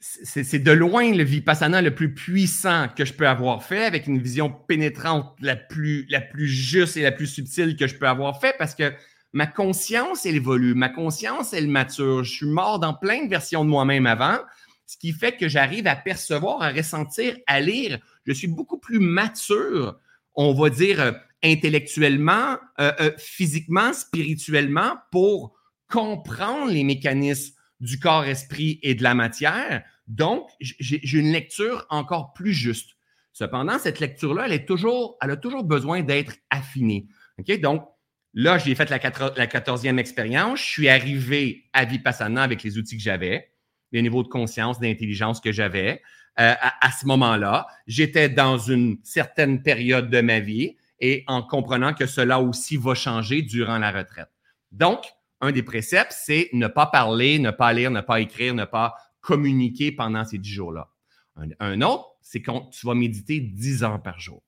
[0.01, 4.19] c'est de loin le Vipassana le plus puissant que je peux avoir fait, avec une
[4.19, 8.41] vision pénétrante la plus, la plus juste et la plus subtile que je peux avoir
[8.41, 8.93] fait, parce que
[9.33, 12.23] ma conscience, elle évolue, ma conscience, elle mature.
[12.23, 14.37] Je suis mort dans plein de versions de moi-même avant,
[14.85, 17.99] ce qui fait que j'arrive à percevoir, à ressentir, à lire.
[18.25, 19.97] Je suis beaucoup plus mature,
[20.35, 21.11] on va dire, euh,
[21.43, 25.55] intellectuellement, euh, euh, physiquement, spirituellement, pour
[25.89, 29.83] comprendre les mécanismes du corps, esprit et de la matière.
[30.07, 32.91] Donc, j'ai une lecture encore plus juste.
[33.33, 37.07] Cependant, cette lecture-là, elle, est toujours, elle a toujours besoin d'être affinée.
[37.39, 37.59] OK?
[37.59, 37.87] Donc,
[38.33, 40.59] Là, j'ai fait la, quatorzième expérience.
[40.59, 43.51] Je suis arrivé à Vipassana avec les outils que j'avais,
[43.91, 46.01] les niveaux de conscience, d'intelligence que j'avais.
[46.39, 51.93] Euh, à, ce moment-là, j'étais dans une certaine période de ma vie et en comprenant
[51.93, 54.29] que cela aussi va changer durant la retraite.
[54.71, 55.05] Donc,
[55.41, 58.95] un des préceptes, c'est ne pas parler, ne pas lire, ne pas écrire, ne pas
[59.21, 60.89] communiquer pendant ces dix jours-là.
[61.35, 64.41] Un, un autre, c'est quand tu vas méditer dix heures par jour.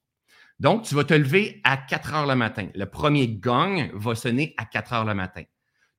[0.60, 2.68] Donc, tu vas te lever à 4 heures le matin.
[2.76, 5.44] Le premier gong va sonner à 4 heures le matin.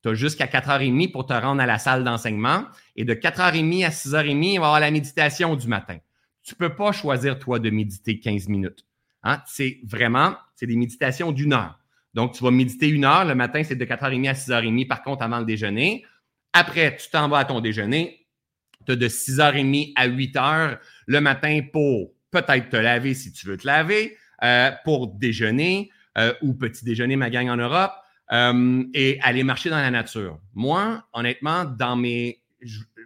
[0.03, 2.65] Tu as jusqu'à 4h30 pour te rendre à la salle d'enseignement.
[2.95, 5.99] Et de 4h30 à 6h30, il va y avoir la méditation du matin.
[6.43, 8.87] Tu ne peux pas choisir, toi, de méditer 15 minutes.
[9.25, 9.43] Hein?
[9.47, 11.79] C'est vraiment, c'est des méditations d'une heure.
[12.15, 13.27] Donc, tu vas méditer une heure.
[13.27, 16.05] Le matin, c'est de 4h30 à 6h30, par contre, avant le déjeuner.
[16.55, 18.27] Après, tu t'en vas à ton déjeuner.
[18.87, 23.57] Tu as de 6h30 à 8h le matin pour peut-être te laver si tu veux
[23.57, 27.93] te laver euh, pour déjeuner euh, ou petit déjeuner, ma gang en Europe,
[28.33, 30.39] euh, et aller marcher dans la nature.
[30.55, 32.43] Moi, honnêtement, dans mes,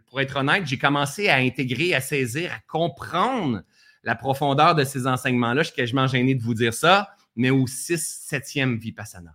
[0.06, 3.62] pour être honnête, j'ai commencé à intégrer, à saisir, à comprendre
[4.04, 5.62] la profondeur de ces enseignements-là.
[5.62, 9.34] Je suis quasiment gêné de vous dire ça, mais au 6, 7e Vipassana.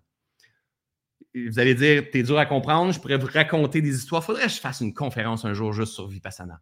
[1.35, 4.23] Vous allez dire, t'es dur à comprendre, je pourrais vous raconter des histoires.
[4.23, 6.61] Faudrait que je fasse une conférence un jour juste sur Vipassana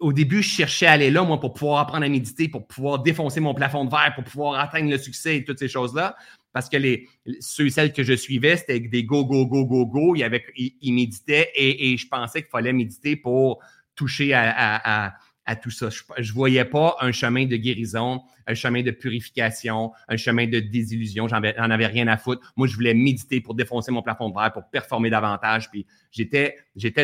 [0.00, 3.00] au début, je cherchais à aller là, moi, pour pouvoir apprendre à méditer, pour pouvoir
[3.00, 6.16] défoncer mon plafond de verre, pour pouvoir atteindre le succès et toutes ces choses-là.
[6.52, 7.08] Parce que les,
[7.40, 10.14] ceux et celles que je suivais, c'était des go, go, go, go, go.
[10.14, 13.60] Ils, méditaient et, je pensais qu'il fallait méditer pour
[13.96, 15.12] toucher à,
[15.60, 15.88] tout ça.
[15.90, 20.60] Je ne voyais pas un chemin de guérison, un chemin de purification, un chemin de
[20.60, 21.26] désillusion.
[21.26, 22.52] J'en avais rien à foutre.
[22.56, 25.68] Moi, je voulais méditer pour défoncer mon plafond de verre, pour performer davantage.
[25.72, 26.54] Puis j'étais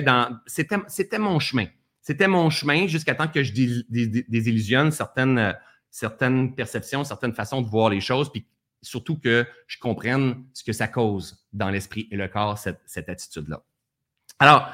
[0.02, 0.38] dans.
[0.46, 1.66] C'était mon chemin.
[2.10, 5.54] C'était mon chemin jusqu'à temps que je désillusionne certaines,
[5.92, 8.44] certaines perceptions, certaines façons de voir les choses, puis
[8.82, 13.08] surtout que je comprenne ce que ça cause dans l'esprit et le corps, cette, cette
[13.08, 13.62] attitude-là.
[14.40, 14.68] Alors,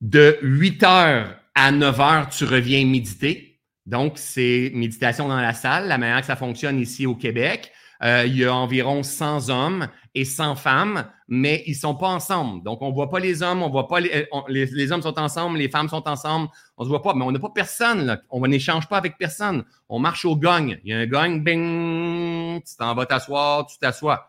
[0.00, 3.60] de 8 heures à 9 heures, tu reviens méditer.
[3.86, 7.70] Donc, c'est méditation dans la salle, la manière que ça fonctionne ici au Québec.
[8.02, 12.08] Euh, il y a environ 100 hommes et 100 femmes, mais ils ne sont pas
[12.08, 12.64] ensemble.
[12.64, 15.58] Donc, on ne voit pas les hommes, on voit pas les, les, hommes sont ensemble,
[15.58, 16.48] les femmes sont ensemble,
[16.78, 18.18] on ne se voit pas, mais on n'a pas personne.
[18.30, 19.64] On n'échange pas avec personne.
[19.90, 20.80] On marche au gagne.
[20.84, 24.26] Il y a un gagne, bing, tu t'en vas t'asseoir, tu t'assois.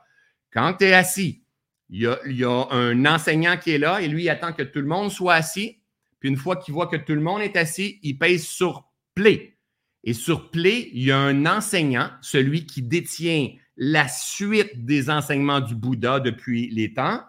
[0.52, 1.42] Quand tu es assis,
[1.90, 4.52] il y, a, il y a un enseignant qui est là et lui, il attend
[4.52, 5.80] que tout le monde soit assis
[6.20, 9.58] Puis une fois qu'il voit que tout le monde est assis, il pèse sur Play.
[10.04, 15.60] Et sur Play, il y a un enseignant, celui qui détient la suite des enseignements
[15.60, 17.24] du Bouddha depuis les temps,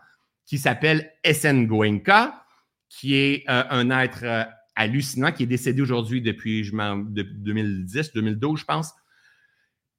[0.47, 2.45] qui s'appelle SN Goenka,
[2.89, 8.61] qui est euh, un être euh, hallucinant, qui est décédé aujourd'hui depuis je 2010, 2012,
[8.61, 8.95] je pense.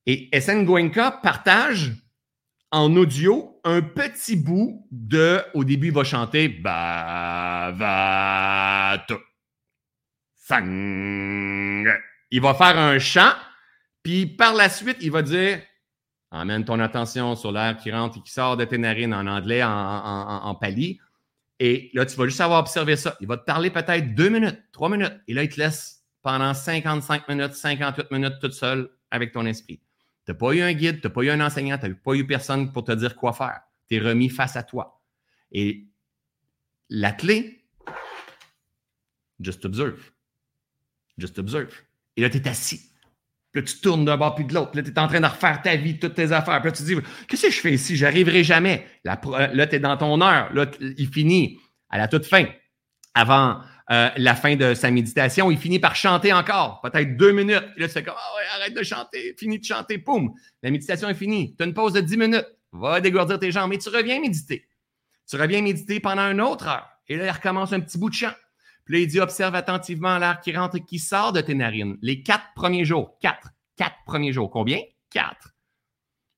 [0.08, 1.94] Et SN Goenka partage
[2.72, 5.42] en audio un petit bout de.
[5.54, 7.70] Au début, il va chanter Bavata.
[10.36, 11.84] Sang.
[12.32, 13.34] Il va faire un chant,
[14.02, 15.62] puis par la suite, il va dire
[16.32, 19.64] Emmène ton attention sur l'air qui rentre et qui sort de tes narines en anglais,
[19.64, 21.00] en, pali.
[21.60, 23.18] Et là, tu vas juste avoir observé ça.
[23.20, 25.20] Il va te parler peut-être deux minutes, trois minutes.
[25.28, 29.82] Et là, il te laisse pendant 55 minutes, 58 minutes toute seule avec ton esprit.
[30.26, 32.14] Tu n'as pas eu un guide, tu n'as pas eu un enseignant, tu n'as pas
[32.14, 33.62] eu personne pour te dire quoi faire.
[33.90, 35.02] Tu es remis face à toi.
[35.52, 35.88] Et
[36.90, 37.66] la clé,
[39.40, 40.12] just observe.
[41.18, 41.74] Just observe.
[42.16, 42.89] Et là, tu es assis.
[43.52, 44.72] Puis là, tu tournes d'un bord puis de l'autre.
[44.76, 46.62] Là, tu es en train de refaire ta vie, toutes tes affaires.
[46.62, 46.96] Puis là, tu te dis,
[47.28, 47.96] qu'est-ce que je fais ici?
[47.96, 48.86] J'arriverai jamais.
[49.04, 49.20] Là,
[49.54, 50.54] là tu es dans ton heure.
[50.54, 51.60] Là, il finit
[51.90, 52.46] à la toute fin.
[53.16, 53.60] Avant
[53.92, 57.66] euh, la fin de sa méditation, il finit par chanter encore, peut-être deux minutes.
[57.74, 60.32] Puis là, tu fais comme, ouais, arrête de chanter, finis de chanter, poum.
[60.62, 61.56] La méditation est finie.
[61.56, 62.48] Tu as une pause de dix minutes.
[62.72, 63.72] Va dégourdir tes jambes.
[63.72, 64.68] Mais tu reviens méditer.
[65.28, 66.88] Tu reviens méditer pendant une autre heure.
[67.08, 68.34] Et là, il recommence un petit bout de chant.
[68.90, 72.00] Puis là, il dit observe attentivement l'air qui rentre et qui sort de tes narines.
[72.02, 73.20] Les quatre premiers jours.
[73.20, 73.50] Quatre.
[73.78, 74.50] Quatre premiers jours.
[74.50, 74.80] Combien?
[75.12, 75.54] Quatre.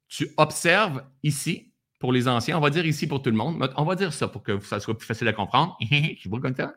[0.10, 2.58] Tu observes ici pour les anciens.
[2.58, 3.74] On va dire ici pour tout le monde.
[3.78, 5.78] On va dire ça pour que ça soit plus facile à comprendre.
[5.82, 6.74] Je vois comme ça.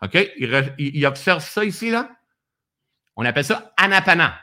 [0.00, 0.30] OK?
[0.78, 2.08] Il, observe ça ici, là.
[3.16, 4.40] On appelle ça anapana.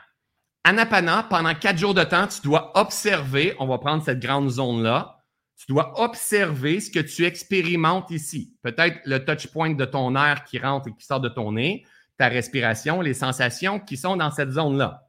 [0.62, 3.56] Anapana, pendant quatre jours de temps, tu dois observer.
[3.58, 5.17] On va prendre cette grande zone-là
[5.58, 8.54] tu dois observer ce que tu expérimentes ici.
[8.62, 11.84] Peut-être le touch point de ton air qui rentre et qui sort de ton nez,
[12.16, 15.08] ta respiration, les sensations qui sont dans cette zone-là.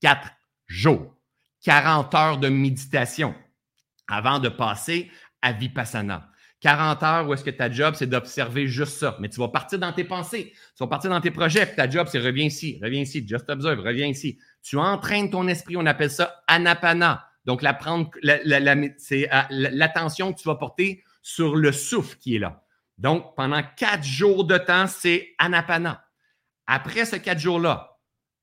[0.00, 0.30] Quatre
[0.68, 1.16] jours,
[1.64, 3.34] 40 heures de méditation
[4.06, 5.10] avant de passer
[5.42, 6.30] à Vipassana.
[6.60, 9.16] 40 heures où est-ce que ta job, c'est d'observer juste ça.
[9.20, 11.90] Mais tu vas partir dans tes pensées, tu vas partir dans tes projets, puis ta
[11.90, 14.38] job, c'est reviens ici, reviens ici, just observe, reviens ici.
[14.62, 17.28] Tu entraînes ton esprit, on appelle ça anapana.
[17.44, 18.10] Donc, la prendre,
[18.98, 22.64] c'est l'attention que tu vas porter sur le souffle qui est là.
[22.98, 26.04] Donc, pendant quatre jours de temps, c'est anapana.
[26.66, 27.98] Après ces quatre jours-là,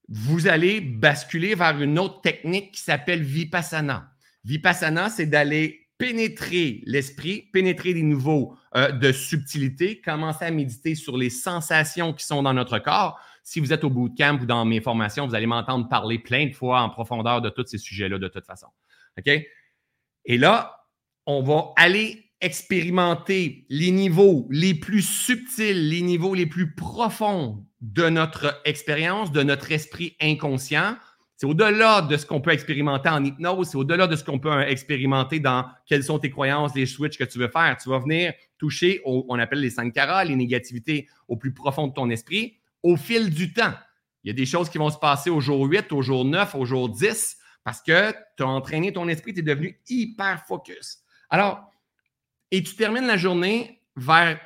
[0.10, 4.12] vous allez basculer vers une autre technique qui s'appelle vipassana.
[4.44, 11.16] Vipassana, c'est d'aller pénétrer l'esprit, pénétrer des niveaux euh, de subtilité, commencer à méditer sur
[11.16, 13.20] les sensations qui sont dans notre corps.
[13.44, 16.54] Si vous êtes au bootcamp ou dans mes formations, vous allez m'entendre parler plein de
[16.54, 18.68] fois en profondeur de tous ces sujets-là de toute façon.
[19.26, 19.42] OK?
[20.26, 20.78] Et là,
[21.26, 28.10] on va aller expérimenter les niveaux les plus subtils, les niveaux les plus profonds de
[28.10, 30.96] notre expérience, de notre esprit inconscient.
[31.36, 34.62] C'est au-delà de ce qu'on peut expérimenter en hypnose, c'est au-delà de ce qu'on peut
[34.62, 37.78] expérimenter dans quelles sont tes croyances, les switches que tu veux faire.
[37.82, 42.10] Tu vas venir toucher, on appelle les sankaras, les négativités au plus profond de ton
[42.12, 43.74] esprit, au fil du temps.
[44.24, 46.54] Il y a des choses qui vont se passer au jour 8, au jour 9,
[46.54, 51.00] au jour 10, parce que tu as entraîné ton esprit, tu es devenu hyper focus.
[51.30, 51.72] Alors,
[52.52, 54.40] et tu termines la journée vers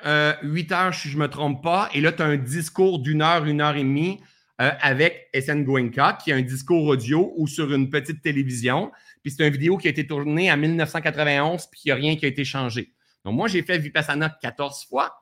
[0.43, 2.99] 8 euh, heures, si je ne me trompe pas, et là, tu as un discours
[2.99, 4.21] d'une heure, une heure et demie
[4.61, 8.91] euh, avec SN Goenka, qui est un discours audio ou sur une petite télévision.
[9.21, 12.15] Puis c'est une vidéo qui a été tournée en 1991, puis il n'y a rien
[12.15, 12.93] qui a été changé.
[13.23, 15.13] Donc, moi, j'ai fait Vipassana 14 fois.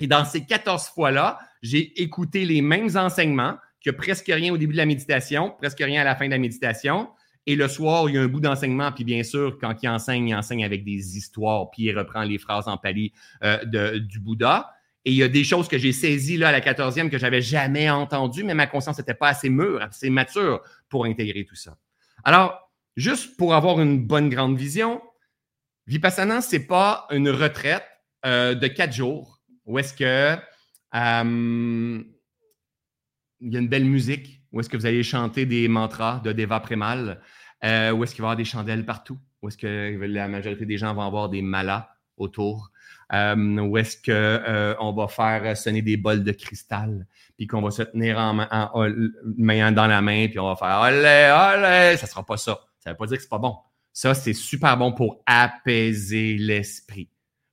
[0.00, 4.52] Et dans ces 14 fois-là, j'ai écouté les mêmes enseignements, qu'il n'y a presque rien
[4.52, 7.08] au début de la méditation, presque rien à la fin de la méditation.
[7.46, 8.92] Et le soir, il y a un bout d'enseignement.
[8.92, 12.38] Puis bien sûr, quand il enseigne, il enseigne avec des histoires, puis il reprend les
[12.38, 14.70] phrases en pali euh, du Bouddha.
[15.04, 17.40] Et il y a des choses que j'ai saisies là à la 14e que j'avais
[17.40, 21.78] jamais entendues, mais ma conscience n'était pas assez mûre, assez mature pour intégrer tout ça.
[22.24, 25.00] Alors, juste pour avoir une bonne grande vision,
[25.86, 27.86] Vipassana, c'est pas une retraite
[28.26, 30.36] euh, de quatre jours où est-ce que
[30.94, 32.02] euh,
[33.40, 36.32] il y a une belle musique, où est-ce que vous allez chanter des mantras de
[36.32, 37.20] Deva Premal,
[37.64, 40.66] euh, où est-ce qu'il va y avoir des chandelles partout, où est-ce que la majorité
[40.66, 42.70] des gens vont avoir des malas autour,
[43.12, 47.70] euh, où est-ce qu'on euh, va faire sonner des bols de cristal, puis qu'on va
[47.70, 52.24] se tenir en, main dans la main, puis on va faire allez, allez, ça sera
[52.24, 52.60] pas ça.
[52.78, 53.56] Ça veut pas dire que c'est pas bon.
[53.92, 57.10] Ça, c'est super bon pour apaiser l'esprit,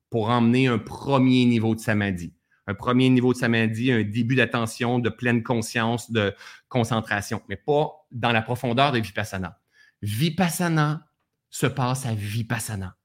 [0.09, 2.34] pour emmener un premier niveau de samadhi
[2.67, 6.33] un premier niveau de samadhi, un début d'attention, de pleine conscience, de
[6.67, 9.59] concentration, mais pas dans la profondeur de Vipassana.
[10.01, 11.07] Vipassana
[11.49, 12.97] se passe à Vipassana.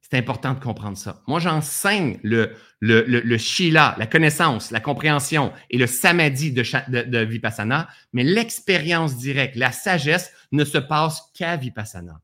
[0.00, 1.22] C'est important de comprendre ça.
[1.28, 7.02] Moi, j'enseigne le, le, le, Shila, la connaissance, la compréhension et le samadhi de, de,
[7.02, 12.20] de Vipassana, mais l'expérience directe, la sagesse ne se passe qu'à Vipassana.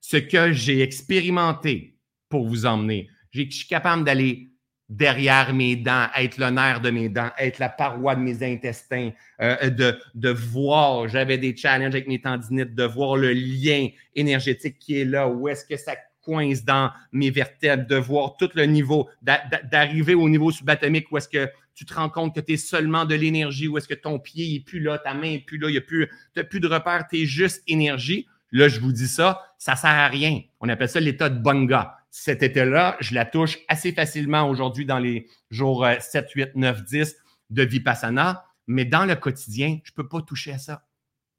[0.00, 4.53] Ce que j'ai expérimenté pour vous emmener, je suis capable d'aller
[4.96, 9.10] derrière mes dents, être le nerf de mes dents, être la paroi de mes intestins,
[9.40, 14.78] euh, de, de voir, j'avais des challenges avec mes tendinites, de voir le lien énergétique
[14.78, 18.64] qui est là, où est-ce que ça coince dans mes vertèbres, de voir tout le
[18.64, 22.56] niveau, d'arriver au niveau subatomique où est-ce que tu te rends compte que tu es
[22.56, 25.58] seulement de l'énergie, où est-ce que ton pied n'est plus là, ta main n'est plus
[25.58, 28.26] là, n'y a plus, de repères, tu es juste énergie.
[28.52, 30.40] Là, je vous dis ça, ça ne sert à rien.
[30.60, 31.96] On appelle ça l'état de bonga.
[32.16, 37.16] Cet état-là, je la touche assez facilement aujourd'hui dans les jours 7, 8, 9, 10
[37.50, 40.86] de Vipassana, mais dans le quotidien, je ne peux pas toucher à ça.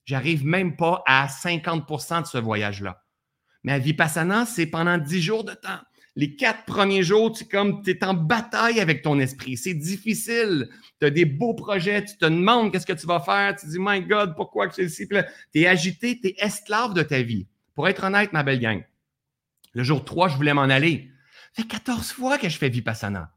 [0.03, 3.05] J'arrive même pas à 50% de ce voyage-là.
[3.63, 5.79] Mais à Vipassana, c'est pendant dix jours de temps.
[6.17, 9.55] Les quatre premiers jours, tu comme es en bataille avec ton esprit.
[9.55, 10.67] C'est difficile.
[10.99, 13.55] Tu as des beaux projets, tu te demandes qu'est-ce que tu vas faire.
[13.55, 15.07] Tu dis, My God, pourquoi que c'est ici?
[15.07, 17.47] Tu es agité, tu es esclave de ta vie.
[17.75, 18.83] Pour être honnête, ma belle gang,
[19.75, 21.11] le jour 3, je voulais m'en aller.
[21.53, 23.31] Ça fait 14 fois que je fais Vipassana.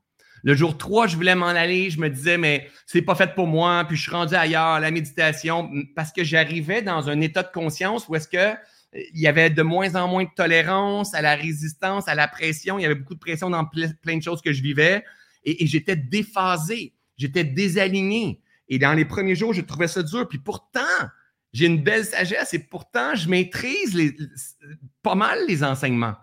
[0.45, 1.91] Le jour 3, je voulais m'en aller.
[1.91, 3.85] Je me disais, mais c'est pas fait pour moi.
[3.87, 8.09] Puis je suis rendu ailleurs, la méditation, parce que j'arrivais dans un état de conscience
[8.09, 8.57] où est-ce que
[8.95, 12.79] il y avait de moins en moins de tolérance à la résistance, à la pression.
[12.79, 15.05] Il y avait beaucoup de pression dans plein de choses que je vivais.
[15.45, 18.41] Et, j'étais déphasé, j'étais désaligné.
[18.69, 20.27] Et dans les premiers jours, je trouvais ça dur.
[20.29, 20.81] Puis pourtant,
[21.53, 23.97] j'ai une belle sagesse et pourtant, je maîtrise
[25.03, 26.17] pas mal les enseignements.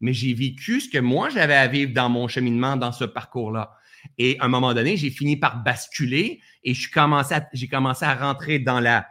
[0.00, 3.72] Mais j'ai vécu ce que moi, j'avais à vivre dans mon cheminement, dans ce parcours-là.
[4.18, 8.80] Et à un moment donné, j'ai fini par basculer et j'ai commencé à rentrer dans
[8.80, 9.06] la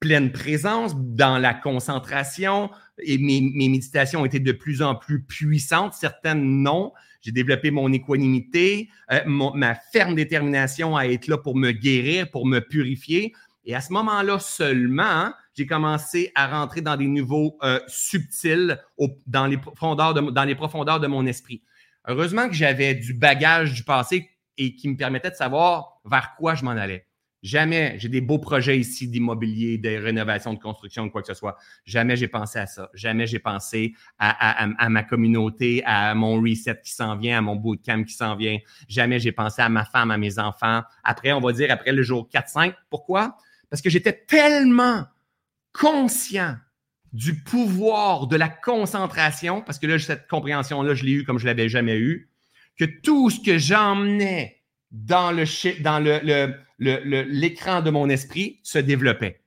[0.00, 2.70] pleine présence, dans la concentration.
[3.02, 6.92] Et mes, méditations ont été de plus en plus puissantes, certaines non.
[7.22, 12.46] J'ai développé mon équanimité, euh, ma ferme détermination à être là pour me guérir, pour
[12.46, 13.32] me purifier.
[13.64, 18.78] Et à ce moment-là seulement, j'ai commencé à rentrer dans des niveaux euh, subtils
[19.26, 21.62] dans, les profondeurs de, dans les profondeurs de mon esprit.
[22.06, 26.54] Heureusement que j'avais du bagage du passé et qui me permettait de savoir vers quoi
[26.54, 27.06] je m'en allais.
[27.44, 31.58] Jamais, j'ai des beaux projets ici d'immobilier, de rénovation, de construction, quoi que ce soit.
[31.84, 32.88] Jamais j'ai pensé à ça.
[32.94, 38.04] Jamais j'ai pensé à, ma communauté, à mon reset qui s'en vient, à mon bootcamp
[38.04, 38.56] qui s'en vient.
[38.88, 40.82] Jamais j'ai pensé à ma femme, à mes enfants.
[41.02, 42.74] Après, on va dire après le jour 4-5.
[42.88, 43.36] Pourquoi?
[43.74, 45.04] Parce que j'étais tellement
[45.72, 46.54] conscient
[47.12, 51.44] du pouvoir de la concentration, parce que là, cette compréhension-là, je l'ai eue comme je
[51.44, 52.30] l'avais jamais eue,
[52.78, 55.44] que tout ce que j'emmenais dans le
[56.78, 59.42] le, l'écran de mon esprit se développait.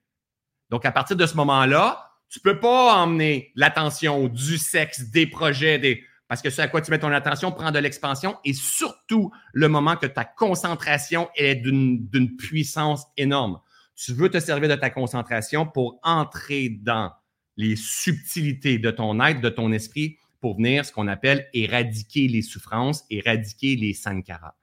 [0.71, 5.79] Donc, à partir de ce moment-là, tu peux pas emmener l'attention du sexe, des projets,
[5.79, 9.31] des parce que ce à quoi tu mets ton attention prend de l'expansion et surtout
[9.53, 13.61] le moment que ta concentration est d'une puissance énorme.
[13.97, 17.11] Tu veux te servir de ta concentration pour entrer dans
[17.57, 22.43] les subtilités de ton être, de ton esprit, pour venir ce qu'on appelle éradiquer les
[22.43, 24.53] souffrances, éradiquer les sankaras.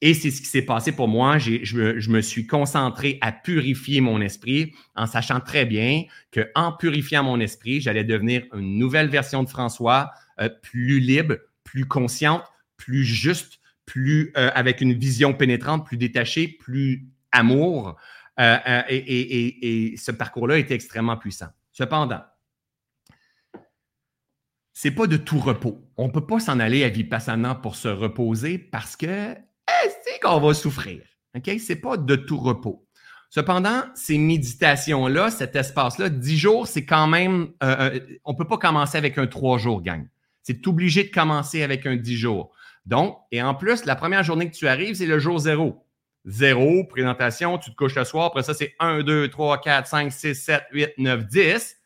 [0.00, 1.38] Et c'est ce qui s'est passé pour moi.
[1.38, 7.40] Je me, suis concentré à purifier mon esprit en sachant très bien qu'en purifiant mon
[7.40, 12.44] esprit, j'allais devenir une nouvelle version de François, euh, plus libre, plus consciente,
[12.76, 17.96] plus juste, plus euh, avec une vision pénétrante, plus détachée, plus amour.
[18.40, 21.48] Euh, et, et, ce parcours-là était extrêmement puissant.
[21.72, 22.22] Cependant,
[24.72, 25.88] c'est pas de tout repos.
[25.96, 29.36] On ne peut pas s'en aller à Vipassana pour se reposer parce que
[30.04, 31.02] c'est qu'on va souffrir.
[31.36, 31.50] OK?
[31.60, 32.86] C'est pas de tout repos.
[33.30, 37.48] Cependant, ces méditations-là, cet espace-là, 10 jours, c'est quand même.
[37.62, 40.06] Euh, euh, on ne peut pas commencer avec un 3 jours, gang.
[40.42, 42.52] C'est obligé de commencer avec un 10 jours.
[42.86, 45.83] Donc, et en plus, la première journée que tu arrives, c'est le jour zéro.
[46.26, 48.26] Zéro, présentation, tu te couches le soir.
[48.26, 51.76] Après ça, c'est 1, 2, 3, 4, 5, 6, 7, 8, 9, 10.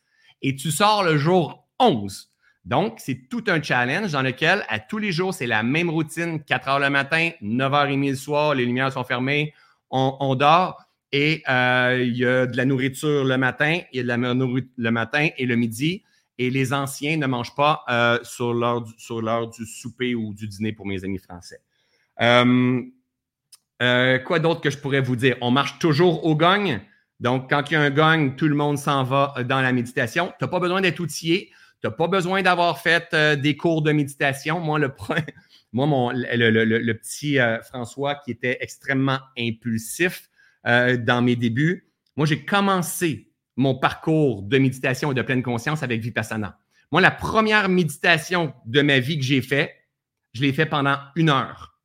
[0.43, 2.33] Et tu sors le jour 11.
[2.65, 6.45] Donc, c'est tout un challenge dans lequel, à tous les jours, c'est la même routine,
[6.45, 9.55] 4 heures le matin, 9 h 30 le soir, les lumières sont fermées,
[9.91, 14.03] on, dort et euh, il y a de la nourriture le matin, il y a
[14.03, 16.05] de la nourriture le matin et le midi.
[16.37, 20.73] Et les anciens ne mangent pas euh, sur l'heure du, du, souper ou du dîner
[20.73, 21.61] pour mes amis français.
[22.21, 22.83] Euh,
[23.81, 25.37] quoi d'autre que je pourrais vous dire?
[25.41, 26.81] On marche toujours au gagne.
[27.21, 30.33] Donc, quand il y a un gagne, tout le monde s'en va dans la méditation.
[30.39, 31.51] Tu n'as pas besoin d'être outillé.
[31.81, 34.61] Tu n'as pas besoin d'avoir fait euh, des cours de méditation.
[34.61, 34.79] Moi,
[35.73, 40.29] le, petit euh, François qui était extrêmement impulsif
[40.67, 45.83] euh, dans mes débuts, moi, j'ai commencé mon parcours de méditation et de pleine conscience
[45.83, 46.59] avec Vipassana.
[46.91, 49.75] Moi, la première méditation de ma vie que j'ai fait,
[50.33, 51.78] je l'ai fait pendant une heure.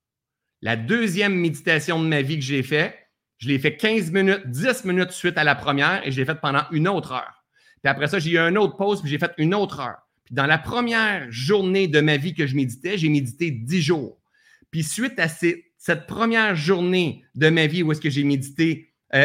[0.64, 2.98] La deuxième méditation de ma vie que j'ai fait,
[3.38, 6.40] je l'ai fait 15 minutes, 10 minutes suite à la première et je l'ai faite
[6.40, 7.44] pendant une autre heure.
[7.82, 9.98] Puis après ça, j'ai eu une autre pause, puis j'ai fait une autre heure.
[10.24, 14.18] Puis dans la première journée de ma vie que je méditais, j'ai médité 10 jours.
[14.72, 19.18] Puis suite à cette première journée de ma vie où est-ce que j'ai médité 10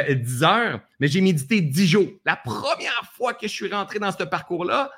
[0.42, 2.08] euh, heures, mais j'ai médité 10 jours.
[2.24, 4.90] La première fois que je suis rentré dans ce parcours-là,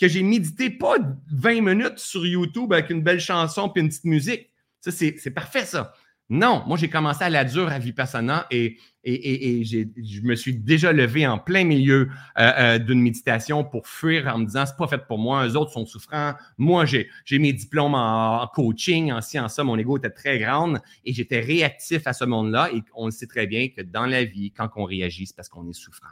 [0.00, 0.94] que j'ai médité pas
[1.32, 4.48] 20 minutes sur YouTube avec une belle chanson puis une petite musique.
[4.90, 5.92] C'est parfait, ça.
[6.30, 10.92] Non, moi, j'ai commencé à la dure à Vipassana et, et, je me suis déjà
[10.92, 14.88] levé en plein milieu euh, euh, d'une méditation pour fuir en me disant c'est pas
[14.88, 16.34] fait pour moi, eux autres sont souffrants.
[16.58, 17.08] Moi, j'ai
[17.38, 19.64] mes diplômes en, coaching, en ci, en ça.
[19.64, 20.74] Mon ego était très grand
[21.06, 22.72] et j'étais réactif à ce monde-là.
[22.74, 25.66] Et on sait très bien que dans la vie, quand on réagit, c'est parce qu'on
[25.66, 26.08] est souffrant.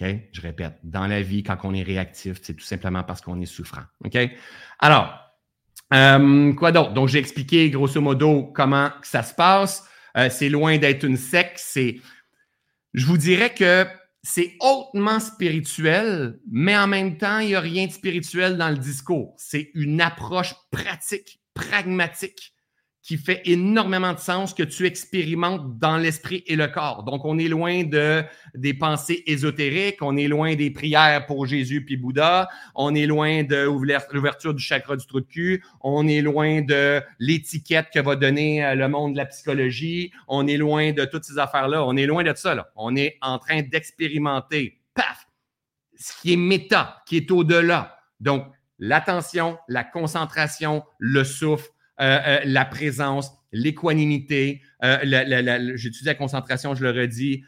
[0.00, 0.06] OK?
[0.30, 3.46] Je répète, dans la vie, quand on est réactif, c'est tout simplement parce qu'on est
[3.46, 3.82] souffrant.
[4.04, 4.16] OK?
[4.78, 5.31] Alors,
[5.92, 6.92] euh, quoi d'autre?
[6.92, 9.84] Donc, j'ai expliqué grosso modo comment ça se passe.
[10.16, 11.58] Euh, c'est loin d'être une secte.
[11.58, 12.00] C'est,
[12.94, 13.86] je vous dirais que
[14.22, 18.78] c'est hautement spirituel, mais en même temps, il n'y a rien de spirituel dans le
[18.78, 19.34] discours.
[19.36, 22.52] C'est une approche pratique, pragmatique
[23.02, 27.02] qui fait énormément de sens que tu expérimentes dans l'esprit et le corps.
[27.02, 28.22] Donc, on est loin de,
[28.54, 33.42] des pensées ésotériques, on est loin des prières pour Jésus puis Bouddha, on est loin
[33.42, 33.64] de
[34.12, 38.64] l'ouverture du chakra du trou de cul, on est loin de l'étiquette que va donner
[38.64, 42.06] euh, le monde de la psychologie, on est loin de toutes ces affaires-là, on est
[42.06, 42.54] loin de ça.
[42.54, 42.68] Là.
[42.76, 45.26] On est en train d'expérimenter, paf,
[45.98, 47.98] ce qui est méta, qui est au-delà.
[48.20, 48.46] Donc,
[48.78, 51.68] l'attention, la concentration, le souffle,
[52.00, 54.98] euh, euh, la présence, l'équanimité, euh,
[55.76, 57.44] j'utilise la concentration, je le redis,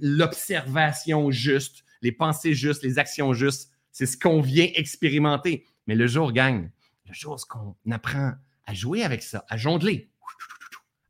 [0.00, 5.64] l'observation juste, les pensées justes, les actions justes, c'est ce qu'on vient expérimenter.
[5.86, 6.70] Mais le jour gagne,
[7.06, 8.32] le jour qu'on apprend
[8.66, 10.10] à jouer avec ça, à jongler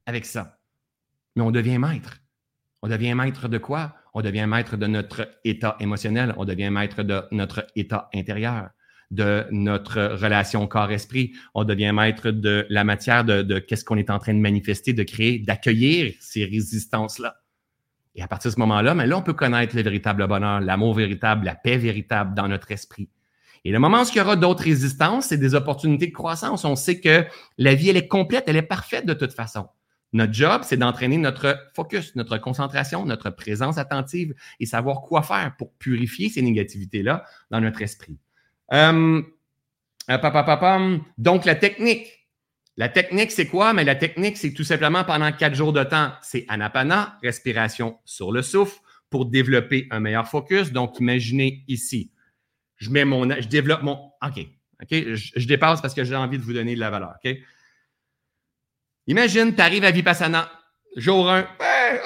[0.06, 0.58] avec ça,
[1.34, 2.20] mais on devient maître.
[2.82, 3.96] On devient maître de quoi?
[4.12, 8.68] On devient maître de notre état émotionnel, on devient maître de notre état intérieur
[9.10, 11.32] de notre relation corps-esprit.
[11.54, 15.02] On devient maître de la matière de, qu'est-ce qu'on est en train de manifester, de
[15.02, 17.36] créer, d'accueillir ces résistances-là.
[18.16, 20.94] Et à partir de ce moment-là, mais là, on peut connaître le véritable bonheur, l'amour
[20.94, 23.08] véritable, la paix véritable dans notre esprit.
[23.64, 26.64] Et le moment où il y aura d'autres résistances, c'est des opportunités de croissance.
[26.64, 27.24] On sait que
[27.56, 29.68] la vie, elle est complète, elle est parfaite de toute façon.
[30.12, 35.56] Notre job, c'est d'entraîner notre focus, notre concentration, notre présence attentive et savoir quoi faire
[35.58, 38.16] pour purifier ces négativités-là dans notre esprit.
[38.72, 39.22] Euh,
[40.10, 42.10] euh donc, la technique.
[42.76, 43.72] La technique, c'est quoi?
[43.72, 48.32] Mais la technique, c'est tout simplement pendant quatre jours de temps, c'est anapana, respiration sur
[48.32, 48.78] le souffle,
[49.10, 50.72] pour développer un meilleur focus.
[50.72, 52.10] Donc, imaginez ici,
[52.76, 54.46] je mets mon, je développe mon, OK,
[54.82, 57.36] OK, je, je dépasse parce que j'ai envie de vous donner de la valeur, OK?
[59.06, 60.50] Imagine, tu arrives à Vipassana,
[60.96, 61.46] Jour 1,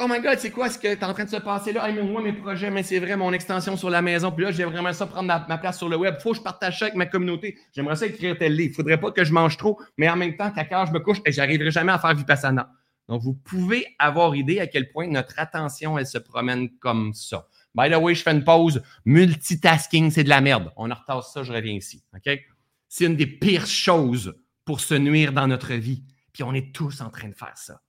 [0.00, 1.90] oh my God, c'est quoi ce que est en train de se passer là?
[1.92, 4.30] mais moi, mes projets, mais c'est vrai, mon extension sur la maison.
[4.32, 6.16] Puis là, j'ai vraiment ça prendre ma, place sur le web.
[6.20, 7.58] Faut que je partage ça avec ma communauté.
[7.72, 8.74] J'aimerais ça écrire tel livre.
[8.74, 11.32] Faudrait pas que je mange trop, mais en même temps, qu'à je me couche et
[11.32, 12.70] j'arriverai jamais à faire Vipassana.
[13.08, 17.46] Donc, vous pouvez avoir idée à quel point notre attention, elle se promène comme ça.
[17.74, 18.82] By the way, je fais une pause.
[19.04, 20.72] Multitasking, c'est de la merde.
[20.76, 22.02] On en retasse ça, je reviens ici.
[22.14, 22.38] OK?
[22.88, 24.34] C'est une des pires choses
[24.64, 26.04] pour se nuire dans notre vie.
[26.32, 27.80] Puis on est tous en train de faire ça.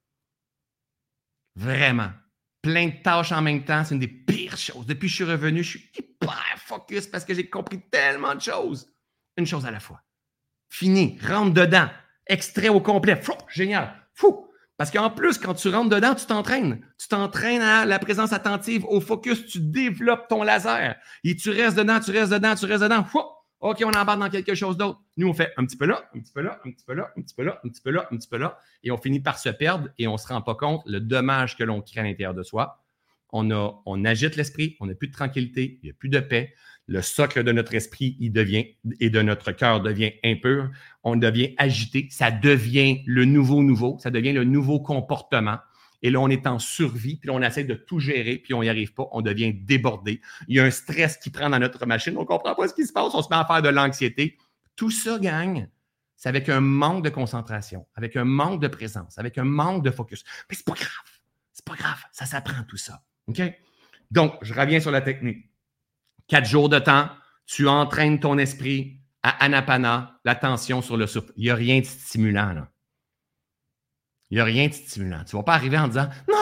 [1.60, 2.10] Vraiment.
[2.62, 4.86] Plein de tâches en même temps, c'est une des pires choses.
[4.86, 8.42] Depuis que je suis revenu, je suis hyper focus parce que j'ai compris tellement de
[8.42, 8.88] choses.
[9.36, 10.02] Une chose à la fois.
[10.70, 11.90] Fini, rentre dedans.
[12.28, 13.18] Extrait au complet.
[13.18, 13.94] Fou, génial.
[14.14, 14.48] Fou.
[14.78, 16.80] Parce qu'en plus, quand tu rentres dedans, tu t'entraînes.
[16.98, 20.96] Tu t'entraînes à la présence attentive, au focus, tu développes ton laser.
[21.26, 23.04] Et tu restes dedans, tu restes dedans, tu restes dedans.
[23.04, 23.20] Fou.
[23.62, 25.02] OK, on embarque dans quelque chose d'autre.
[25.18, 27.12] Nous, on fait un petit peu là, un petit peu là, un petit peu là,
[27.18, 29.20] un petit peu là, un petit peu là, un petit peu là, et on finit
[29.20, 32.00] par se perdre et on ne se rend pas compte le dommage que l'on crée
[32.00, 32.82] à l'intérieur de soi.
[33.32, 36.54] On, a, agite l'esprit, on n'a plus de tranquillité, il n'y a plus de paix.
[36.88, 38.66] Le socle de notre esprit devient,
[39.00, 40.72] et de notre cœur devient impur.
[41.04, 42.08] On devient agité.
[42.10, 43.98] Ça devient le nouveau nouveau.
[44.00, 45.60] Ça devient le nouveau comportement.
[46.02, 48.70] Et là, on est en survie, puis on essaie de tout gérer, puis on n'y
[48.70, 50.22] arrive pas, on devient débordé.
[50.48, 52.74] Il y a un stress qui prend dans notre machine, on ne comprend pas ce
[52.74, 54.38] qui se passe, on se met à faire de l'anxiété.
[54.76, 55.70] Tout ça gagne,
[56.16, 59.92] c'est avec un manque de concentration, avec un manque de présence, avec un manque de
[59.92, 60.24] focus.
[60.50, 60.90] Mais c'est pas grave,
[61.52, 63.02] c'est pas grave, ça s'apprend tout ça.
[63.28, 63.42] OK?
[64.12, 65.50] Donc, je reviens sur la technique.
[66.28, 67.10] Quatre jours de temps,
[67.46, 71.32] tu entraînes ton esprit à anapana, l'attention sur le souffle.
[71.36, 72.72] Il n'y a rien de stimulant, là.
[74.32, 75.24] Il n'y a rien de stimulant.
[75.28, 76.38] Tu ne vas pas arriver en disant Non,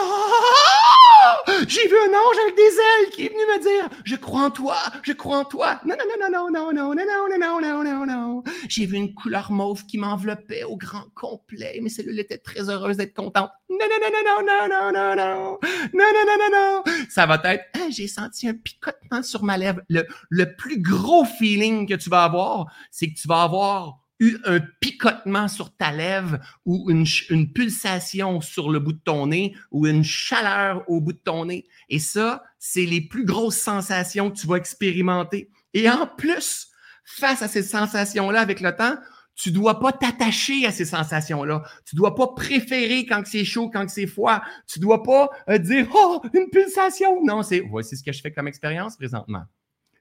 [1.66, 4.50] j'ai vu un ange avec des ailes qui est venu me dire Je crois en
[4.50, 5.80] toi, je crois en toi.
[5.86, 8.42] Non, non, non, non, non, non, non, non, non, non, non, non, non.
[8.68, 11.80] J'ai vu une couleur mauve qui m'enveloppait au grand complet.
[11.82, 13.52] Mes cellules étaient très heureuses d'être contentes.
[13.70, 15.58] Non, non, non, non, non, non, non, non, non,
[15.94, 16.92] non, non, non, non.
[17.08, 19.80] Ça va être J'ai senti un picotement sur ma lèvre.
[19.88, 24.38] Le, le plus gros feeling que tu vas avoir, c'est que tu vas avoir eu
[24.44, 27.06] un picotement sur ta lèvre ou une,
[27.52, 31.66] pulsation sur le bout de ton nez ou une chaleur au bout de ton nez.
[31.88, 35.50] Et ça, c'est les plus grosses sensations que tu vas expérimenter.
[35.74, 36.68] Et en plus,
[37.04, 38.96] face à ces sensations-là avec le temps,
[39.38, 41.62] tu dois pas t'attacher à ces sensations-là.
[41.84, 44.42] Tu dois pas préférer quand c'est chaud, quand c'est froid.
[44.66, 47.24] Tu dois pas euh, dire, oh, une pulsation.
[47.24, 49.44] Non, c'est, voici ce que je fais comme expérience présentement.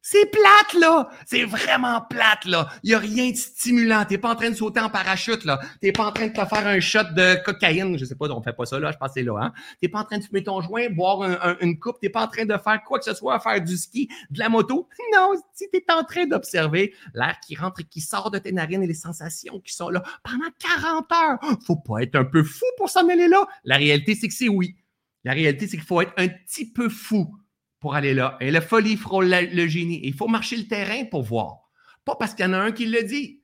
[0.09, 1.09] C'est plate, là!
[1.25, 2.69] C'est vraiment plate, là!
[2.81, 4.05] Il n'y a rien de stimulant.
[4.05, 5.59] Tu n'es pas en train de sauter en parachute, là.
[5.81, 7.97] Tu n'es pas en train de te faire un shot de cocaïne.
[7.97, 8.93] Je sais pas, on fait pas ça, là.
[8.93, 9.53] Je pense que c'est là, hein.
[9.71, 11.97] Tu n'es pas en train de fumer ton joint, boire une coupe.
[11.99, 14.39] Tu n'es pas en train de faire quoi que ce soit, faire du ski, de
[14.39, 14.87] la moto.
[15.13, 18.53] Non, si tu es en train d'observer l'air qui rentre et qui sort de tes
[18.53, 21.57] narines et les sensations qui sont là pendant 40 heures.
[21.65, 23.45] Faut pas être un peu fou pour s'en aller là.
[23.65, 24.77] La réalité, c'est que c'est oui.
[25.25, 27.35] La réalité, c'est qu'il faut être un petit peu fou
[27.79, 28.37] pour aller là.
[28.39, 29.99] Et la folie frôle le génie.
[30.03, 31.69] Il faut marcher le terrain pour voir.
[32.05, 33.41] Pas parce qu'il y en a un qui le dit.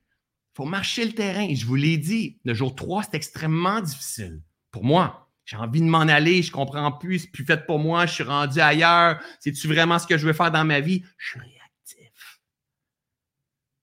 [0.53, 1.43] Il faut marcher le terrain.
[1.43, 4.41] Et je vous l'ai dit, le jour 3, c'est extrêmement difficile.
[4.71, 8.05] Pour moi, j'ai envie de m'en aller, je comprends plus, c'est plus fait pour moi,
[8.05, 9.19] je suis rendu ailleurs.
[9.39, 11.03] C'est-tu vraiment ce que je veux faire dans ma vie?
[11.17, 12.39] Je suis réactif.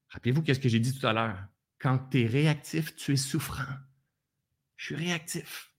[0.09, 1.38] Rappelez-vous qu'est-ce que j'ai dit tout à l'heure?
[1.78, 3.62] Quand tu es réactif, tu es souffrant.
[4.76, 5.72] Je suis réactif.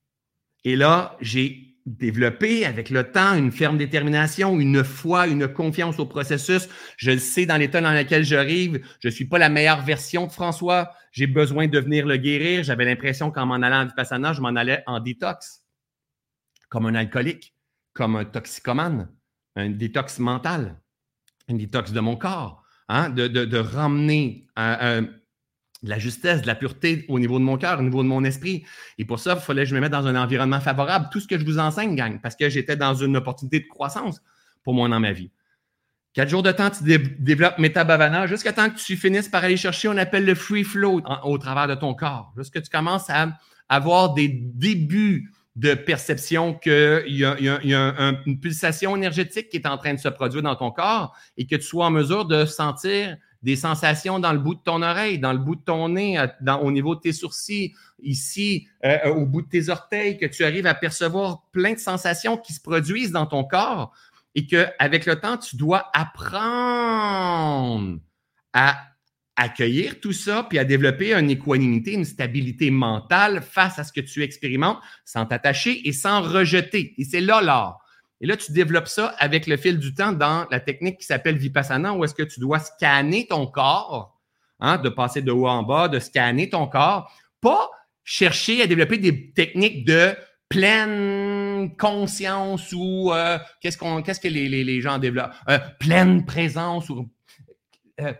[0.63, 6.05] Et là, j'ai développer avec le temps une ferme détermination, une foi, une confiance au
[6.05, 6.69] processus.
[6.97, 10.27] Je le sais dans l'état dans lequel j'arrive, je ne suis pas la meilleure version
[10.27, 10.91] de François.
[11.11, 12.63] J'ai besoin de venir le guérir.
[12.63, 15.63] J'avais l'impression qu'en m'en allant en Vipassana, je m'en allais en détox,
[16.69, 17.55] comme un alcoolique,
[17.93, 19.09] comme un toxicomane,
[19.55, 20.79] un détox mental,
[21.49, 25.07] un détox de mon corps, hein, de, ramener un
[25.83, 28.23] de la justesse, de la pureté au niveau de mon cœur, au niveau de mon
[28.23, 28.63] esprit.
[28.97, 31.07] Et pour ça, il fallait que je me mette dans un environnement favorable.
[31.11, 34.21] Tout ce que je vous enseigne, gang, parce que j'étais dans une opportunité de croissance
[34.63, 35.31] pour moi dans ma vie.
[36.13, 36.83] Quatre jours de temps, tu
[37.19, 41.01] développes Métabhavana jusqu'à temps que tu finisses par aller chercher, on appelle le free flow
[41.23, 42.33] au travers de ton corps.
[42.37, 43.29] Jusqu'à tu commences à
[43.69, 49.93] avoir des débuts de perception qu'il y a une pulsation énergétique qui est en train
[49.93, 53.55] de se produire dans ton corps et que tu sois en mesure de sentir des
[53.55, 56.23] sensations dans le bout de ton oreille, dans le bout de ton nez,
[56.61, 60.43] au niveau de tes sourcils, ici, euh, euh, au bout de tes orteils, que tu
[60.43, 63.93] arrives à percevoir plein de sensations qui se produisent dans ton corps
[64.35, 67.99] et qu'avec le temps, tu dois apprendre
[68.53, 68.79] à
[69.35, 74.01] accueillir tout ça, puis à développer une équanimité, une stabilité mentale face à ce que
[74.01, 76.93] tu expérimentes sans t'attacher et sans rejeter.
[76.97, 77.80] Et c'est là l'art.
[78.21, 81.37] Et là, tu développes ça avec le fil du temps dans la technique qui s'appelle
[81.37, 84.21] Vipassana, où est-ce que tu dois scanner ton corps,
[84.59, 87.11] hein, de passer de haut en bas, de scanner ton corps,
[87.41, 87.69] pas
[88.03, 90.15] chercher à développer des techniques de
[90.49, 95.33] pleine conscience ou euh, qu'est-ce qu'on qu'est-ce que les, les, gens développent?
[95.49, 97.09] Euh, pleine présence ou
[98.01, 98.13] euh,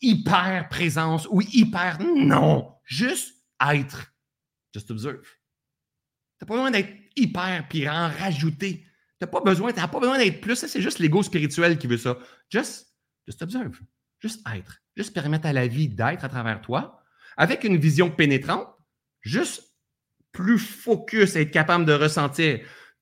[0.00, 4.14] hyper présence ou hyper non juste être.
[4.72, 5.26] Just observe.
[6.38, 8.86] T'as pas besoin d'être hyper puis en rajouter
[9.22, 10.56] tu n'as pas besoin, pas besoin d'être plus.
[10.56, 12.18] C'est juste l'ego spirituel qui veut ça.
[12.50, 12.88] Just,
[13.26, 13.78] just observe.
[14.20, 14.78] Juste être.
[14.96, 17.00] Juste permettre à la vie d'être à travers toi
[17.36, 18.66] avec une vision pénétrante.
[19.20, 19.62] Juste
[20.32, 22.60] plus focus, être capable de ressentir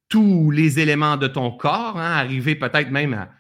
[0.09, 3.31] tous les éléments de ton corps, hein, arriver peut-être même à.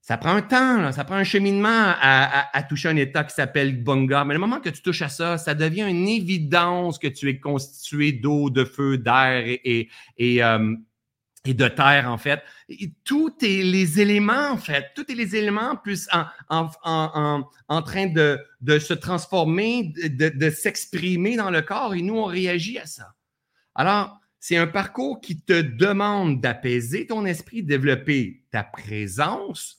[0.00, 1.68] Ça prend un temps, ça prend un cheminement
[2.00, 4.24] à, toucher un état qui s'appelle Bunga.
[4.24, 7.38] Mais le moment que tu touches à ça, ça devient une évidence que tu es
[7.38, 10.74] constitué d'eau, de feu, d'air et, et, euh,
[11.44, 12.42] et de terre, en fait.
[12.68, 16.08] Et tout est les éléments, en fait, tous les éléments plus
[16.48, 22.24] en, train de, de, se transformer, de, de s'exprimer dans le corps, et nous, on
[22.24, 23.14] réagit à ça.
[23.74, 29.78] Alors, c'est un parcours qui te demande d'apaiser ton esprit, développer ta présence,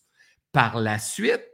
[0.52, 1.46] par la suite,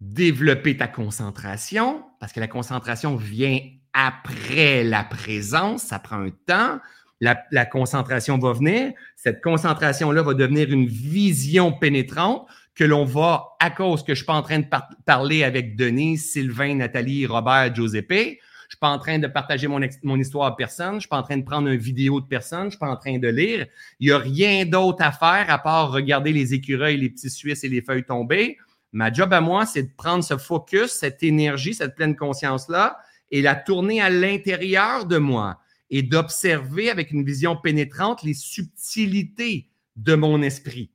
[0.00, 3.58] développer ta concentration, parce que la concentration vient
[3.92, 6.80] après la présence, ça prend un temps
[7.20, 8.92] la, concentration va venir.
[9.16, 14.16] Cette concentration-là va devenir une vision pénétrante que l'on va, à cause que je ne
[14.16, 14.66] suis pas en train de
[15.04, 19.68] parler avec Denis, Sylvain, Nathalie, Robert, Giuseppe, je ne suis pas en train de partager
[19.68, 22.20] mon, mon, histoire à personne, je ne suis pas en train de prendre une vidéo
[22.20, 23.66] de personne, je ne suis pas en train de lire.
[24.00, 27.62] Il n'y a rien d'autre à faire à part regarder les écureuils, les petits Suisses
[27.62, 28.58] et les feuilles tombées.
[28.92, 32.96] Ma job à moi, c'est de prendre ce focus, cette énergie, cette pleine conscience-là
[33.30, 35.58] et la tourner à l'intérieur de moi
[35.90, 40.90] et d'observer avec une vision pénétrante les subtilités de mon esprit.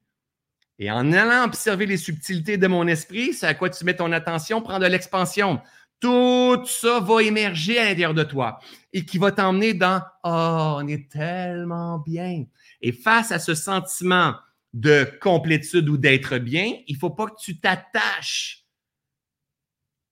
[0.78, 4.12] Et en allant observer les subtilités de mon esprit, c'est à quoi tu mets ton
[4.12, 5.62] attention, prends de l'expansion.
[6.00, 8.60] Tout ça va émerger à l'intérieur de toi
[8.94, 12.46] et qui va t'emmener dans Oh, on est tellement bien.
[12.82, 14.36] Et face à ce sentiment
[14.74, 18.59] de complétude ou d'être bien, il ne faut pas que tu t'attaches.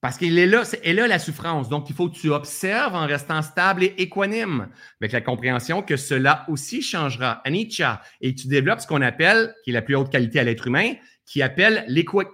[0.07, 1.67] Parce qu'il est là, c'est là la souffrance.
[1.67, 4.69] Donc, il faut que tu observes en restant stable et équanime,
[5.01, 7.41] avec la compréhension que cela aussi changera.
[7.43, 8.01] Anicca.
[8.21, 10.93] Et tu développes ce qu'on appelle, qui est la plus haute qualité à l'être humain,
[11.25, 11.85] qui appelle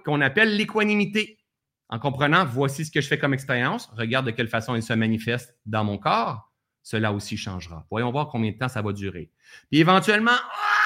[0.04, 1.40] qu'on appelle l'équanimité.
[1.88, 4.92] En comprenant, voici ce que je fais comme expérience, regarde de quelle façon il se
[4.92, 6.52] manifeste dans mon corps,
[6.84, 7.88] cela aussi changera.
[7.90, 9.32] Voyons voir combien de temps ça va durer.
[9.72, 10.84] Puis éventuellement, ah!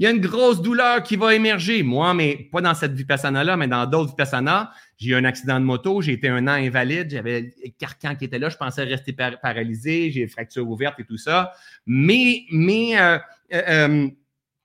[0.00, 1.82] il y a une grosse douleur qui va émerger.
[1.82, 5.64] Moi, mais pas dans cette vipassana-là, mais dans d'autres vipassana, j'ai eu un accident de
[5.64, 9.14] moto, j'ai été un an invalide, j'avais le carcan qui était là, je pensais rester
[9.14, 11.52] paralysé, j'ai fracture ouverte et tout ça.
[11.86, 13.18] Mais mes euh,
[13.54, 14.08] euh, euh,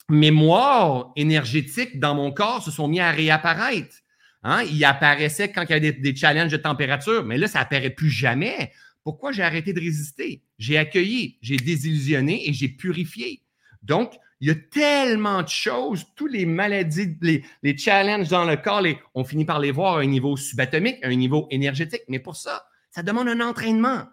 [0.10, 3.96] mémoires énergétiques dans mon corps se sont mis à réapparaître.
[4.44, 4.64] Hein?
[4.64, 8.10] Il apparaissait quand il y avait des, challenges de température, mais là, ça n'apparaît plus
[8.10, 8.74] jamais.
[9.06, 10.44] Pourquoi j'ai arrêté de résister?
[10.60, 13.42] J'ai accueilli, j'ai désillusionné et j'ai purifié.
[13.84, 14.12] Donc,
[14.42, 18.84] il y a tellement de choses, tous les maladies, les, challenges dans le corps,
[19.14, 22.04] on finit par les voir à un niveau subatomique, à un niveau énergétique.
[22.10, 24.04] Mais pour ça, ça demande un entraînement.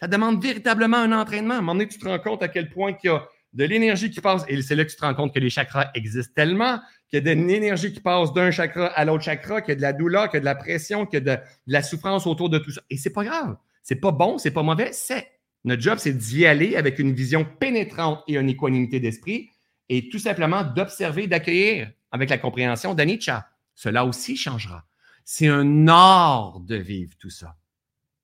[0.00, 1.54] Ça demande véritablement un entraînement.
[1.54, 3.64] À un moment donné, tu te rends compte à quel point il y a de
[3.64, 6.32] l'énergie qui passe, et c'est là que tu te rends compte que les chakras existent
[6.34, 9.72] tellement, qu'il y a de l'énergie qui passe d'un chakra à l'autre chakra, qu'il y
[9.72, 11.82] a de la douleur, qu'il y a de la pression, qu'il y a de, la
[11.82, 12.82] souffrance autour de tout ça.
[12.90, 13.56] Et c'est pas grave.
[13.82, 15.28] C'est pas bon, c'est pas mauvais, c'est.
[15.64, 19.50] Notre job, c'est d'y aller avec une vision pénétrante et une équanimité d'esprit
[19.88, 23.48] et tout simplement d'observer, d'accueillir avec la compréhension d'Anicca.
[23.74, 24.84] Cela aussi changera.
[25.24, 27.56] C'est un art de vivre tout ça.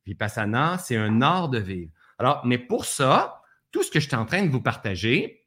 [0.07, 1.91] Vipassana, c'est un art de vivre.
[2.19, 3.43] Alors, mais pour ça,
[3.73, 5.47] tout ce que je suis en train de vous partager,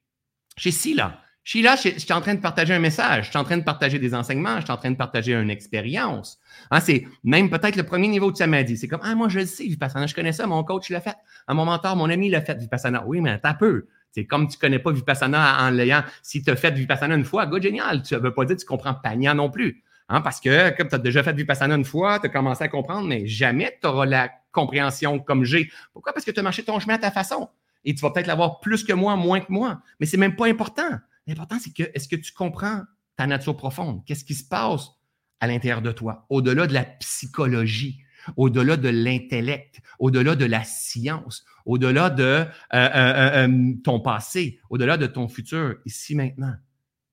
[0.58, 3.58] chez Sila, Sheila, je, suis en train de partager un message, je suis en train
[3.58, 6.40] de partager des enseignements, je suis en train de partager une expérience.
[6.72, 8.78] Hein, c'est même peut-être le premier niveau de samadhi.
[8.78, 11.16] C'est comme, ah, moi, je le sais, Vipassana, je connais ça, mon coach l'a fait.
[11.50, 13.04] Mon mentor, mon ami l'a fait, Vipassana.
[13.06, 13.88] Oui, mais t'as peu.
[14.14, 16.04] C'est comme tu connais pas Vipassana en l'ayant.
[16.22, 18.04] Si tu as fait Vipassana une fois, go, génial.
[18.04, 19.84] Tu ne veux pas dire que tu comprends Panya non plus.
[20.10, 22.68] Hein, parce que comme tu as déjà fait Vipassana une fois, tu as commencé à
[22.68, 25.72] comprendre, mais jamais tu auras la compréhension comme j'ai.
[25.94, 26.14] Pourquoi?
[26.14, 27.50] Parce que tu as marché ton chemin à ta façon.
[27.86, 29.82] Et tu vas peut-être l'avoir plus que moi, moins que moi.
[30.00, 30.90] Mais c'est même pas important.
[31.26, 32.82] L'important, c'est que est-ce que tu comprends
[33.18, 34.04] ta nature profonde?
[34.06, 34.92] Qu'est-ce qui se passe
[35.40, 38.00] à l'intérieur de toi, au-delà de la psychologie,
[38.38, 44.98] au-delà de l'intellect, au-delà de la science, au-delà de euh, euh, euh, ton passé, au-delà
[44.98, 46.56] de ton futur, ici maintenant?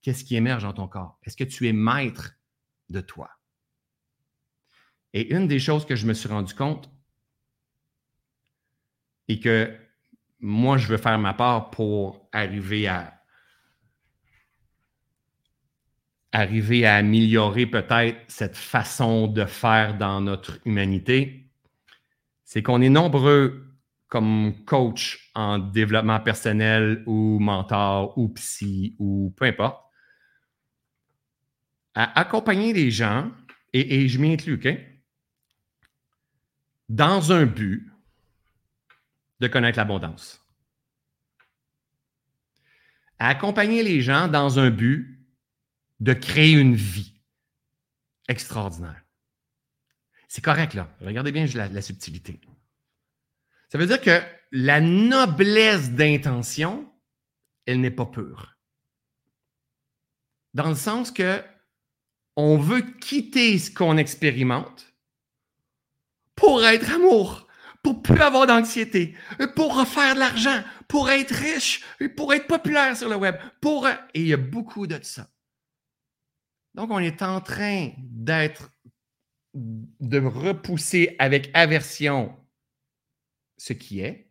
[0.03, 1.19] Qu'est-ce qui émerge dans ton corps?
[1.23, 2.33] Est-ce que tu es maître
[2.89, 3.31] de toi?
[5.13, 6.91] Et une des choses que je me suis rendu compte
[9.29, 9.77] et que
[10.39, 13.21] moi, je veux faire ma part pour arriver à
[16.33, 21.51] arriver à améliorer peut-être cette façon de faire dans notre humanité,
[22.45, 23.70] c'est qu'on est nombreux
[24.11, 29.83] comme coach en développement personnel ou mentor ou psy ou peu importe,
[31.95, 33.31] à accompagner les gens,
[33.73, 34.69] et, je m'y inclus, OK?
[36.89, 37.89] Dans un but
[39.39, 40.45] de connaître l'abondance.
[43.21, 45.25] À accompagner les gens dans un but
[46.01, 47.15] de créer une vie
[48.27, 49.03] extraordinaire.
[50.27, 50.89] C'est correct, là.
[51.01, 52.41] Regardez bien la, subtilité.
[53.71, 54.21] Ça veut dire que
[54.53, 56.93] la noblesse d'intention,
[57.67, 58.57] elle n'est pas pure.
[60.55, 61.43] Dans le sens que
[62.37, 64.93] on veut quitter ce qu'on expérimente
[66.35, 67.47] pour être amour,
[67.83, 69.15] pour plus avoir d'anxiété,
[69.55, 71.85] pour refaire de l'argent, pour être riche,
[72.17, 75.29] pour être populaire sur le web, pour et il y a beaucoup de ça.
[76.75, 78.71] Donc, on est en train d'être,
[79.55, 82.40] de repousser avec aversion
[83.61, 84.31] ce qui est,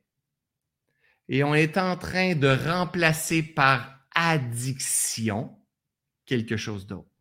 [1.28, 5.56] et on est en train de remplacer par addiction
[6.26, 7.12] quelque chose d'autre.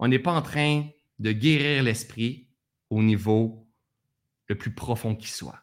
[0.00, 0.88] On n'est pas en train
[1.20, 2.48] de guérir l'esprit
[2.90, 3.68] au niveau
[4.48, 5.62] le plus profond qui soit.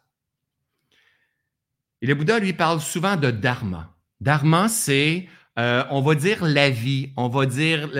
[2.00, 3.94] Et le Bouddha lui parle souvent de dharma.
[4.20, 7.90] Dharma, c'est euh, on va dire la vie, on va dire,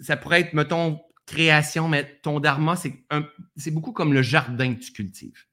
[0.00, 4.92] ça pourrait être, mettons, création, mais ton dharma, c'est beaucoup comme le jardin que tu
[4.92, 5.44] cultives.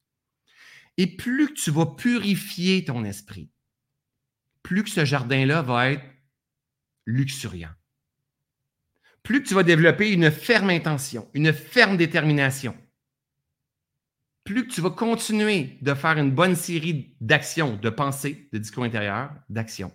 [0.98, 3.50] Et plus que tu vas purifier ton esprit,
[4.64, 6.06] plus que ce jardin-là va être
[7.06, 7.74] luxuriant.
[9.24, 12.78] Plus que tu vas développer une ferme intention, une ferme détermination,
[14.44, 18.84] plus que tu vas continuer de faire une bonne série d'actions, de pensées, de discours
[18.84, 19.92] intérieurs, d'actions,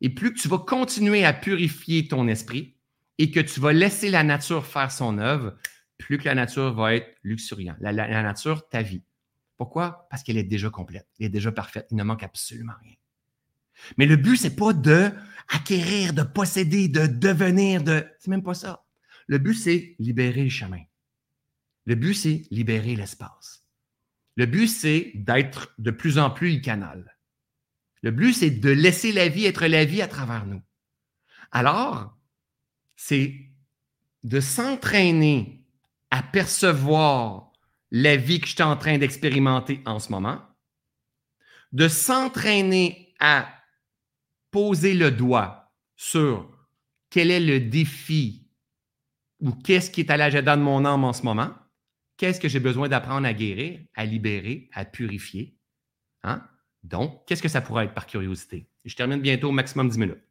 [0.00, 2.76] et plus que tu vas continuer à purifier ton esprit
[3.18, 5.54] et que tu vas laisser la nature faire son œuvre,
[5.98, 7.76] plus que la nature va être luxuriante.
[7.80, 9.02] La, nature, ta vie.
[9.60, 10.06] Pourquoi?
[10.08, 12.94] Parce qu'elle est déjà complète, elle est déjà parfaite, il ne manque absolument rien.
[13.98, 15.10] Mais le but, c'est pas de
[15.50, 18.06] acquérir, de posséder, de devenir, de.
[18.20, 18.86] C'est même pas ça.
[19.26, 20.80] Le but, c'est libérer le chemin.
[21.84, 23.66] Le but, c'est libérer l'espace.
[24.34, 27.18] Le but, c'est d'être de plus en plus le canal.
[28.00, 30.62] Le but, c'est de laisser la vie être la vie à travers nous.
[31.52, 32.16] Alors,
[32.96, 33.34] c'est
[34.22, 35.62] de s'entraîner
[36.10, 37.49] à percevoir
[37.90, 40.40] la vie que je suis en train d'expérimenter en ce moment,
[41.72, 43.52] de s'entraîner à
[44.50, 46.50] poser le doigt sur
[47.10, 48.48] quel est le défi
[49.40, 51.54] ou qu'est-ce qui est à l'agenda de mon âme en ce moment,
[52.16, 55.56] qu'est-ce que j'ai besoin d'apprendre à guérir, à libérer, à purifier.
[56.22, 56.46] Hein?
[56.82, 58.68] Donc, qu'est-ce que ça pourrait être par curiosité?
[58.84, 60.22] Je termine bientôt au maximum 10 minutes.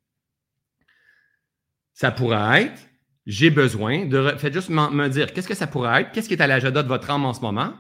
[1.94, 2.89] Ça pourrait être,
[3.30, 4.34] j'ai besoin de.
[4.38, 6.12] Faites juste me dire, qu'est-ce que ça pourrait être?
[6.12, 7.76] Qu'est-ce qui est à l'agenda de votre âme en ce moment?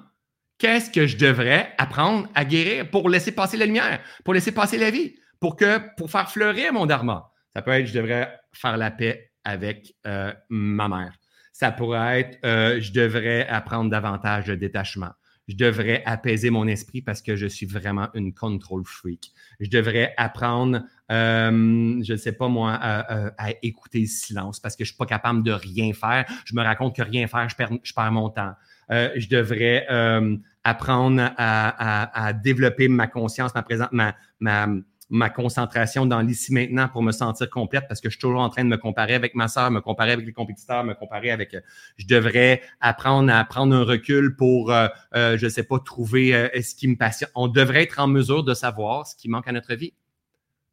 [0.59, 4.77] Qu'est-ce que je devrais apprendre à guérir pour laisser passer la lumière, pour laisser passer
[4.77, 7.31] la vie, pour, que, pour faire fleurir mon dharma?
[7.51, 11.13] Ça peut être, je devrais faire la paix avec euh, ma mère.
[11.51, 15.13] Ça pourrait être, euh, je devrais apprendre davantage de détachement
[15.49, 19.31] je devrais apaiser mon esprit parce que je suis vraiment une control freak.
[19.59, 24.83] Je devrais apprendre, euh, je ne sais pas moi, à, écouter le silence parce que
[24.83, 26.25] je ne suis pas capable de rien faire.
[26.45, 28.53] Je me raconte que rien faire, je perds, je perds mon temps.
[28.91, 34.67] Euh, je devrais euh, apprendre à, à, développer ma conscience, ma présence, ma, ma,
[35.09, 38.49] ma concentration dans l'ici maintenant pour me sentir complète parce que je suis toujours en
[38.49, 41.53] train de me comparer avec ma soeur, me comparer avec les compétiteurs, me comparer avec.
[41.55, 41.61] Euh,
[41.97, 46.49] je devrais apprendre à prendre un recul pour, euh, euh, je ne sais pas, trouver
[46.61, 47.29] ce qui me passionne.
[47.35, 49.93] On devrait être en mesure de savoir ce qui manque à notre vie.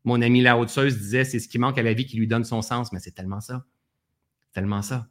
[0.05, 2.45] Mon ami la haute disait c'est ce qui manque à la vie qui lui donne
[2.45, 3.65] son sens, mais c'est tellement ça.
[4.53, 5.09] Tellement ça.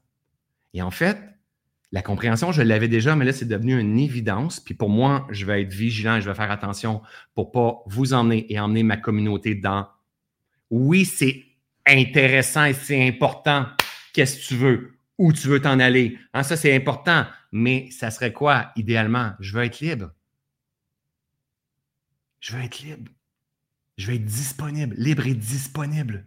[0.73, 1.17] Et en fait,
[1.91, 4.59] la compréhension, je l'avais déjà, mais là, c'est devenu une évidence.
[4.59, 7.01] Puis pour moi, je vais être vigilant, je vais faire attention
[7.33, 9.87] pour pas vous emmener et emmener ma communauté dans.
[10.69, 11.45] Oui, c'est
[11.85, 13.67] intéressant et c'est important.
[14.13, 14.99] Qu'est-ce que tu veux?
[15.17, 16.17] Où tu veux t'en aller?
[16.33, 17.25] Hein, ça, c'est important.
[17.51, 19.33] Mais ça serait quoi, idéalement?
[19.39, 20.11] Je veux être libre.
[22.41, 23.11] Je veux être libre.
[23.97, 26.25] Je veux être disponible, libre et disponible.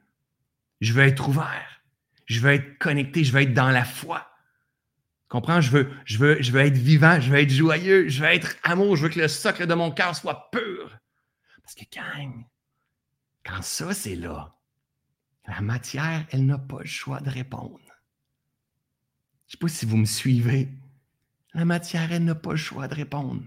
[0.81, 1.83] Je veux être ouvert.
[2.25, 3.25] Je veux être connecté.
[3.25, 4.28] Je veux être dans la foi.
[5.29, 5.61] Comprends?
[5.61, 9.21] Je veux, être vivant, je veux être joyeux, je veux être amour, je veux que
[9.21, 10.99] le socle de mon cœur soit pur.
[11.63, 12.33] Parce que quand,
[13.45, 14.57] quand ça, c'est là,
[15.47, 17.79] la matière, elle n'a pas le choix de répondre.
[19.47, 20.69] Je ne sais pas si vous me suivez.
[21.55, 23.43] La matière, elle n'a pas le choix de répondre.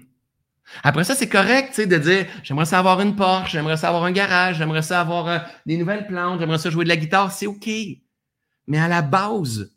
[0.84, 4.12] Après ça, c'est correct, de dire j'aimerais ça avoir une Porsche, j'aimerais ça avoir un
[4.12, 7.48] garage, j'aimerais ça avoir euh, des nouvelles plantes, j'aimerais ça jouer de la guitare, c'est
[7.48, 7.70] OK.
[8.68, 9.72] Mais à la base,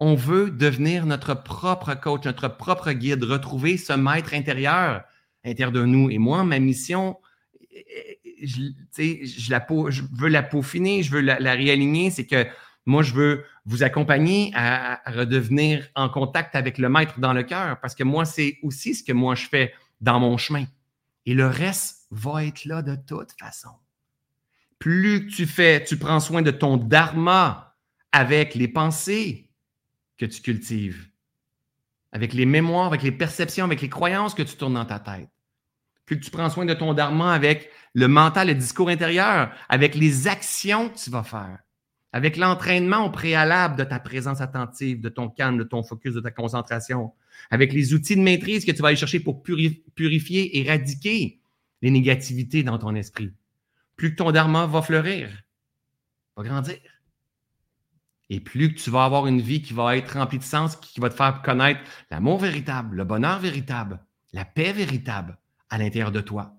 [0.00, 5.02] on veut devenir notre propre coach, notre propre guide, retrouver ce maître intérieur,
[5.44, 6.10] intérieur de nous.
[6.10, 7.16] Et moi, ma mission,
[8.42, 8.62] je,
[8.94, 12.46] je, la, je veux la peaufiner, je veux la, réaligner, c'est que
[12.86, 17.78] moi, je veux vous accompagner à, redevenir en contact avec le maître dans le cœur,
[17.80, 20.64] parce que moi, c'est aussi ce que moi je fais dans mon chemin.
[21.26, 23.70] Et le reste va être là de toute façon.
[24.78, 27.76] Plus tu fais, tu prends soin de ton dharma
[28.12, 29.47] avec les pensées,
[30.18, 31.08] que tu cultives,
[32.12, 35.28] avec les mémoires, avec les perceptions, avec les croyances que tu tournes dans ta tête.
[36.04, 40.26] Plus tu prends soin de ton dharma avec le mental, le discours intérieur, avec les
[40.26, 41.58] actions que tu vas faire,
[42.12, 46.20] avec l'entraînement au préalable de ta présence attentive, de ton calme, de ton focus, de
[46.20, 47.12] ta concentration,
[47.50, 51.40] avec les outils de maîtrise que tu vas aller chercher pour purifier, éradiquer
[51.82, 53.32] les négativités dans ton esprit.
[53.96, 55.28] Plus que ton dharma va fleurir,
[56.36, 56.78] va grandir.
[58.30, 61.00] Et plus que tu vas avoir une vie qui va être remplie de sens, qui
[61.00, 64.00] va te faire connaître l'amour véritable, le bonheur véritable,
[64.32, 65.38] la paix véritable
[65.70, 66.54] à l'intérieur de toi.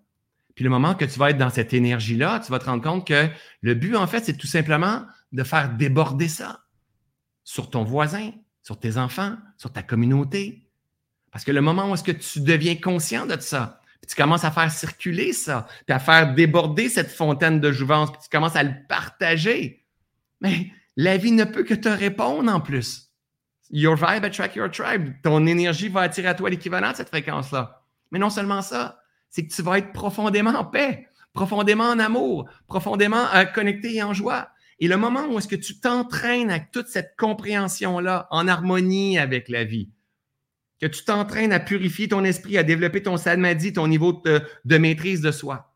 [0.55, 3.07] Puis le moment que tu vas être dans cette énergie-là, tu vas te rendre compte
[3.07, 3.29] que
[3.61, 6.65] le but, en fait, c'est tout simplement de faire déborder ça
[7.43, 8.31] sur ton voisin,
[8.63, 10.67] sur tes enfants, sur ta communauté.
[11.31, 14.43] Parce que le moment où est-ce que tu deviens conscient de ça, puis tu commences
[14.43, 18.55] à faire circuler ça, puis à faire déborder cette fontaine de jouvence, puis tu commences
[18.55, 19.85] à le partager,
[20.41, 20.71] mais
[21.01, 23.13] la vie ne peut que te répondre en plus.
[23.69, 25.13] Your vibe attract your tribe.
[25.23, 27.85] Ton énergie va attirer à toi l'équivalent de cette fréquence-là.
[28.11, 32.49] Mais non seulement ça, c'est que tu vas être profondément en paix, profondément en amour,
[32.67, 34.49] profondément euh, connecté et en joie.
[34.79, 39.47] Et le moment où est-ce que tu t'entraînes avec toute cette compréhension-là, en harmonie avec
[39.47, 39.91] la vie,
[40.81, 44.77] que tu t'entraînes à purifier ton esprit, à développer ton samadhi, ton niveau de, de
[44.77, 45.73] maîtrise de soi,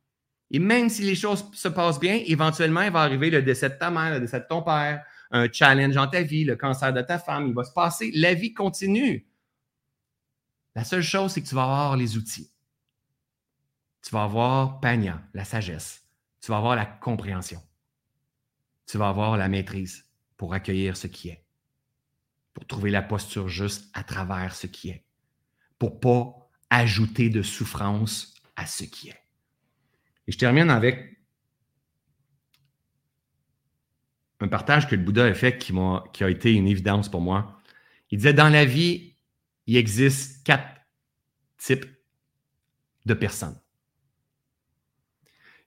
[0.51, 3.75] Et même si les choses se passent bien, éventuellement, il va arriver le décès de
[3.75, 5.01] ta mère, le décès de ton père,
[5.33, 8.11] un challenge dans ta vie, le cancer de ta femme, il va se passer.
[8.13, 9.27] La vie continue.
[10.75, 12.51] La seule chose, c'est que tu vas avoir les outils.
[14.03, 16.05] Tu vas avoir Pania, la sagesse.
[16.39, 17.61] Tu vas avoir la compréhension.
[18.85, 20.05] Tu vas avoir la maîtrise
[20.37, 21.45] pour accueillir ce qui est,
[22.53, 25.05] pour trouver la posture juste à travers ce qui est,
[25.79, 29.19] pour pas ajouter de souffrance à ce qui est.
[30.27, 31.22] Et je termine avec
[34.43, 35.73] un partage que le Bouddha a fait qui,
[36.11, 37.61] qui a été une évidence pour moi.
[38.11, 39.15] Il disait, dans la vie,
[39.67, 40.67] il existe quatre
[41.57, 41.85] types
[43.05, 43.57] de personnes.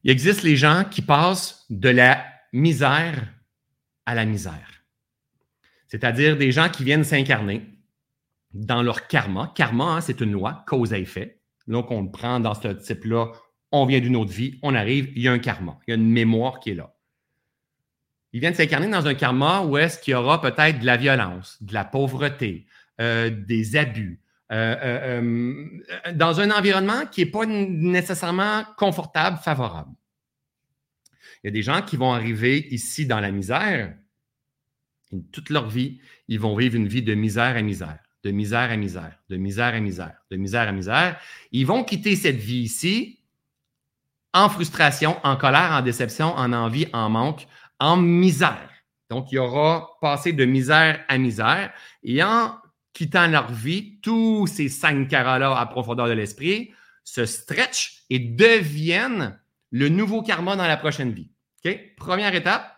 [0.05, 2.23] Il existe les gens qui passent de la
[2.53, 3.33] misère
[4.05, 4.85] à la misère.
[5.89, 7.63] C'est-à-dire des gens qui viennent s'incarner
[8.53, 9.53] dans leur karma.
[9.55, 11.41] Karma, hein, c'est une loi, cause à effet.
[11.67, 13.33] Donc, on le prend dans ce type-là,
[13.73, 15.97] on vient d'une autre vie, on arrive, il y a un karma, il y a
[15.97, 16.96] une mémoire qui est là.
[18.33, 21.57] Ils viennent s'incarner dans un karma où est-ce qu'il y aura peut-être de la violence,
[21.63, 22.67] de la pauvreté,
[23.01, 24.21] euh, des abus,
[24.53, 29.91] euh, euh, dans un environnement qui n'est pas nécessairement confortable, favorable.
[31.43, 33.95] Il y a des gens qui vont arriver ici dans la misère,
[35.33, 38.77] toute leur vie, ils vont vivre une vie de misère à misère, de misère à
[38.77, 41.21] misère, de misère à misère, de misère à misère.
[41.53, 43.21] Ils vont quitter cette vie ici
[44.33, 47.47] en frustration, en colère, en déception, en envie, en manque,
[47.79, 48.71] en misère.
[49.11, 51.73] Donc, il y aura passé de misère à misère.
[52.03, 52.57] Et en
[52.93, 56.73] quittant leur vie, tous ces cinq carats-là à profondeur de l'esprit
[57.05, 59.39] se stretchent et deviennent
[59.71, 61.31] le nouveau karma dans la prochaine vie.
[61.97, 62.73] Première étape,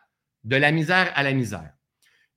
[0.44, 1.72] de la misère à la misère.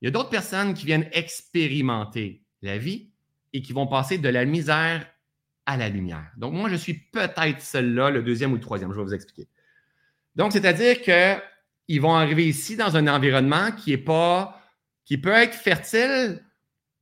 [0.00, 3.10] Il y a d'autres personnes qui viennent expérimenter la vie
[3.52, 5.06] et qui vont passer de la misère
[5.64, 6.30] à la lumière.
[6.36, 8.92] Donc, moi, je suis peut-être celle-là, le deuxième ou le troisième.
[8.92, 9.48] Je vais vous expliquer.
[10.34, 11.00] Donc, c'est-à-dire
[11.86, 14.60] qu'ils vont arriver ici dans un environnement qui est pas,
[15.04, 16.42] qui peut être fertile,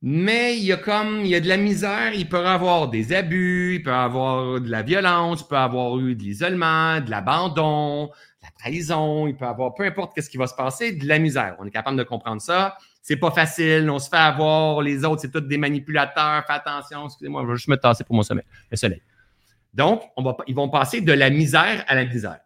[0.01, 2.13] mais il y a comme, il y a de la misère.
[2.13, 6.15] Il peut avoir des abus, il peut avoir de la violence, il peut avoir eu
[6.15, 8.09] de l'isolement, de l'abandon,
[8.41, 11.55] la trahison, il peut avoir peu importe ce qui va se passer, de la misère.
[11.59, 12.77] On est capable de comprendre ça.
[13.03, 17.05] C'est pas facile, on se fait avoir, les autres, c'est tous des manipulateurs, fais attention,
[17.05, 19.01] excusez-moi, je vais juste me tasser pour mon sommeil, le soleil.
[19.73, 20.03] Donc,
[20.47, 22.39] ils vont passer de la misère à la misère.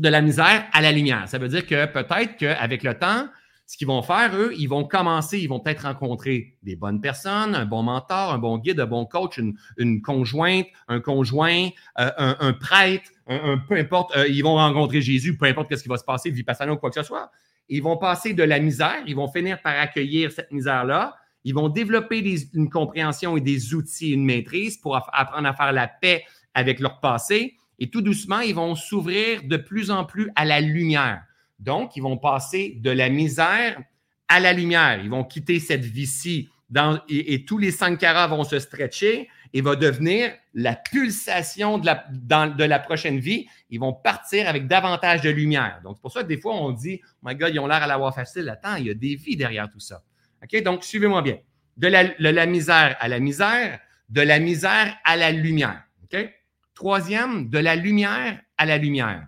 [0.00, 1.28] De la misère à la lumière.
[1.28, 3.28] Ça veut dire que peut-être qu'avec le temps,
[3.66, 7.54] ce qu'ils vont faire, eux, ils vont commencer, ils vont peut-être rencontrer des bonnes personnes,
[7.54, 9.38] un bon mentor, un bon guide, un bon coach,
[9.76, 15.36] une, conjointe, un conjoint, euh, un, prêtre, un, peu importe, euh, ils vont rencontrer Jésus,
[15.36, 17.30] peu importe ce qui va se passer, vipassana ou quoi que ce soit.
[17.68, 21.14] Ils vont passer de la misère, ils vont finir par accueillir cette misère-là.
[21.44, 22.24] Ils vont développer
[22.54, 26.24] une compréhension et des outils, une maîtrise pour apprendre à faire la paix
[26.54, 27.54] avec leur passé.
[27.80, 31.22] Et tout doucement, ils vont s'ouvrir de plus en plus à la lumière.
[31.58, 33.80] Donc, ils vont passer de la misère
[34.28, 35.00] à la lumière.
[35.02, 36.48] Ils vont quitter cette vie-ci
[37.08, 42.78] et, tous les cinq carats vont se stretcher et va devenir la pulsation de la,
[42.78, 43.46] prochaine vie.
[43.70, 45.80] Ils vont partir avec davantage de lumière.
[45.82, 47.82] Donc, c'est pour ça que des fois, on dit, oh my God, ils ont l'air
[47.82, 48.48] à l'avoir facile.
[48.48, 50.02] Attends, il y a des vies derrière tout ça.
[50.42, 50.62] OK?
[50.62, 51.38] Donc, suivez-moi bien.
[51.80, 55.82] La, de la misère à la misère, de la misère à la lumière.
[56.04, 56.30] OK?
[56.80, 59.26] Troisième, de la lumière à la lumière.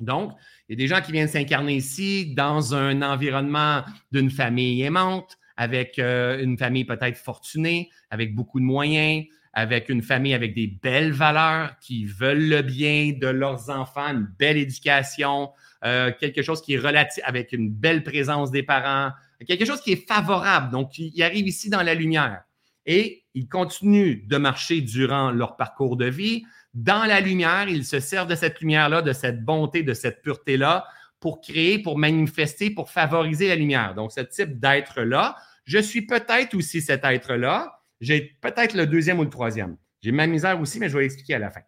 [0.00, 0.32] Donc,
[0.66, 5.36] il y a des gens qui viennent s'incarner ici dans un environnement d'une famille aimante,
[5.58, 10.68] avec euh, une famille peut-être fortunée, avec beaucoup de moyens, avec une famille avec des
[10.68, 15.50] belles valeurs, qui veulent le bien de leurs enfants, une belle éducation,
[15.84, 19.12] euh, quelque chose qui est relatif, avec une belle présence des parents,
[19.46, 20.72] quelque chose qui est favorable.
[20.72, 22.44] Donc, ils arrivent ici dans la lumière
[22.86, 26.44] et ils continuent de marcher durant leur parcours de vie
[26.74, 30.86] dans la lumière, ils se servent de cette lumière-là, de cette bonté, de cette pureté-là
[31.18, 33.94] pour créer, pour manifester, pour favoriser la lumière.
[33.94, 37.80] Donc, ce type d'être-là, je suis peut-être aussi cet être-là.
[38.00, 39.76] J'ai peut-être le deuxième ou le troisième.
[40.00, 41.60] J'ai ma misère aussi, mais je vais l'expliquer à la fin.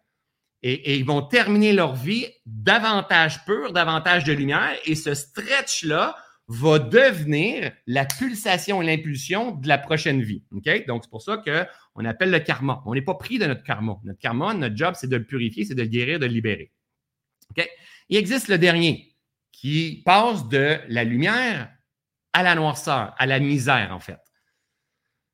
[0.63, 4.71] Et, ils vont terminer leur vie davantage pure, davantage de lumière.
[4.85, 6.15] Et ce stretch-là
[6.47, 10.43] va devenir la pulsation et l'impulsion de la prochaine vie.
[10.53, 10.85] OK?
[10.87, 11.37] Donc, c'est pour ça
[11.93, 12.81] qu'on appelle le karma.
[12.85, 13.99] On n'est pas pris de notre karma.
[14.03, 16.71] Notre karma, notre job, c'est de le purifier, c'est de le guérir, de le libérer.
[17.51, 17.67] OK?
[18.09, 19.15] Il existe le dernier
[19.51, 21.69] qui passe de la lumière
[22.33, 24.19] à la noirceur, à la misère, en fait.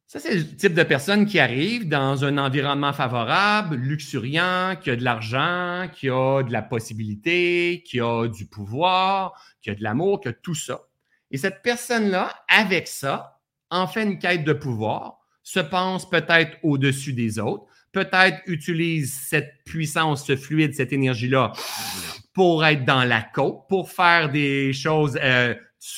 [0.06, 4.96] Ça, c'est le type de personne qui arrive dans un environnement favorable, luxuriant, qui a
[4.96, 10.20] de l'argent, qui a de la possibilité, qui a du pouvoir, qui a de l'amour,
[10.20, 10.82] qui a tout ça.
[11.30, 13.40] Et cette personne-là, avec ça,
[13.70, 15.19] en fait une quête de pouvoir,
[15.50, 21.54] se pense peut-être au-dessus des autres, peut-être utilise cette puissance, ce fluide, cette énergie-là
[22.34, 25.56] pour être dans la côte, pour faire des choses euh,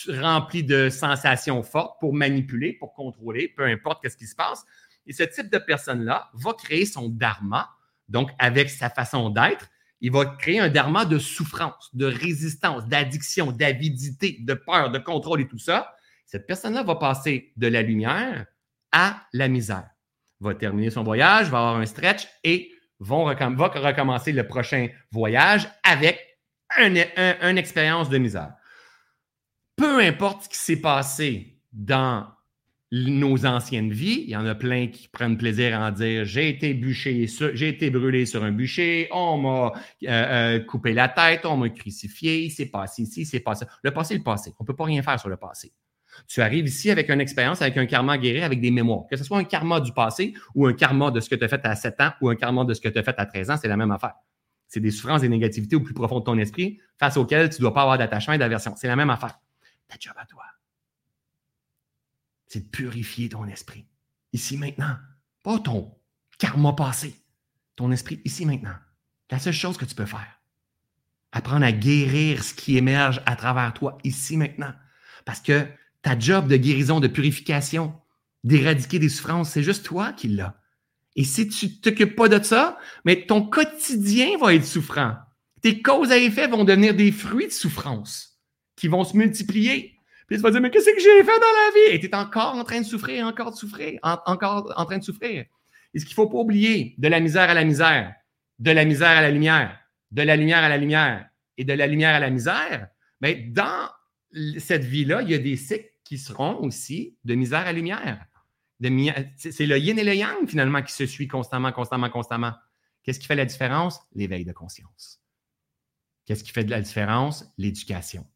[0.07, 4.63] remplies de sensations fortes, pour manipuler, pour contrôler, peu importe ce qui se passe.
[5.05, 7.69] Et ce type de personne-là va créer son dharma,
[8.07, 9.67] donc avec sa façon d'être,
[9.99, 15.41] il va créer un dharma de souffrance, de résistance, d'addiction, d'avidité, de peur, de contrôle
[15.41, 15.93] et tout ça.
[16.25, 18.45] Cette personne-là va passer de la lumière
[18.91, 19.89] à la misère.
[20.39, 25.67] Va terminer son voyage, va avoir un stretch et vont va recommencer le prochain voyage
[25.83, 26.19] avec
[26.79, 28.53] une expérience de misère.
[29.75, 32.27] Peu importe ce qui s'est passé dans
[32.91, 34.23] nos anciennes vies.
[34.25, 37.69] Il y en a plein qui prennent plaisir à en dire j'ai été bûché, j'ai
[37.69, 39.71] été brûlé sur un bûcher, on m'a
[40.03, 43.65] euh, euh, coupé la tête, on m'a crucifié, c'est passé ici, c'est passé.
[43.83, 44.53] Le passé, le passé.
[44.59, 45.71] On ne peut pas rien faire sur le passé.
[46.27, 49.05] Tu arrives ici avec une expérience, avec un karma guéri, avec des mémoires.
[49.09, 51.47] Que ce soit un karma du passé ou un karma de ce que tu as
[51.47, 53.51] fait à 7 ans ou un karma de ce que tu as fait à 13
[53.51, 54.13] ans, c'est la même affaire.
[54.67, 57.61] C'est des souffrances et négativités au plus profond de ton esprit face auxquelles tu ne
[57.61, 58.73] dois pas avoir d'attachement et d'aversion.
[58.77, 59.39] C'est la même affaire.
[59.87, 60.43] Ta job à toi
[62.51, 63.87] c'est de purifier ton esprit.
[64.33, 64.97] Ici maintenant.
[65.41, 65.97] Pas ton
[66.37, 67.15] karma passé.
[67.77, 68.75] Ton esprit ici maintenant.
[69.29, 70.41] La seule chose que tu peux faire.
[71.31, 74.73] Apprendre à guérir ce qui émerge à travers toi ici maintenant.
[75.23, 75.65] Parce que
[76.01, 77.93] ta job de guérison, de purification,
[78.43, 80.55] d'éradiquer des souffrances, c'est juste toi qui l'as.
[81.15, 85.15] Et si tu ne t'occupes pas de ça, mais ton quotidien va être souffrant.
[85.61, 88.39] Tes causes à effet vont devenir des fruits de souffrance
[88.75, 89.95] qui vont se multiplier.
[90.27, 91.95] Puis tu vas dire, mais qu'est-ce que j'ai fait dans la vie?
[91.95, 95.03] Et tu es encore en train de souffrir, encore de souffrir, encore en train de
[95.03, 95.45] souffrir.
[95.93, 98.15] Et ce qu'il ne faut pas oublier, de la misère à la misère,
[98.59, 99.77] de la misère à la lumière,
[100.11, 102.87] de la lumière à la lumière et de la lumière à la misère,
[103.19, 103.89] mais dans
[104.57, 108.27] cette vie-là, il y a des cycles qui seront aussi de misère à lumière.
[109.37, 112.53] C'est le yin et le yang, finalement, qui se suit constamment, constamment, constamment.
[113.01, 114.01] Qu'est-ce qui fait la différence?
[114.11, 115.23] L'éveil de conscience.
[116.25, 117.45] Qu'est-ce qui fait de la différence?
[117.57, 118.27] L'éducation.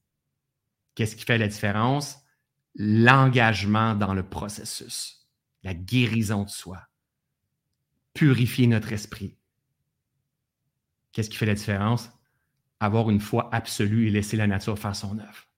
[0.95, 2.19] Qu'est-ce qui fait la différence?
[2.75, 5.27] L'engagement dans le processus,
[5.63, 6.81] la guérison de soi,
[8.13, 9.37] purifier notre esprit.
[11.11, 12.09] Qu'est-ce qui fait la différence?
[12.79, 15.49] Avoir une foi absolue et laisser la nature faire son œuvre.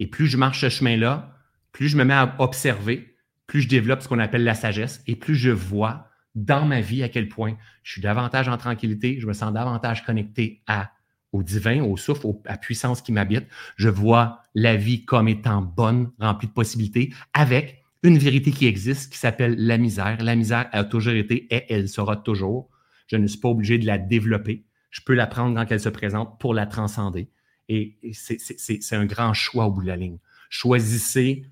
[0.00, 1.36] Et plus je marche ce chemin-là,
[1.72, 3.16] plus je me mets à observer,
[3.46, 7.02] plus je développe ce qu'on appelle la sagesse et plus je vois dans ma vie
[7.02, 10.90] à quel point je suis davantage en tranquillité, je me sens davantage connecté à
[11.34, 13.46] au divin, au souffle, à la puissance qui m'habite.
[13.76, 19.12] Je vois la vie comme étant bonne, remplie de possibilités, avec une vérité qui existe,
[19.12, 20.22] qui s'appelle la misère.
[20.22, 22.70] La misère a toujours été et elle sera toujours.
[23.08, 24.64] Je ne suis pas obligé de la développer.
[24.90, 27.28] Je peux la prendre quand elle se présente pour la transcender.
[27.68, 30.18] Et c'est un grand choix au bout de la ligne.
[30.50, 31.46] Choisissez,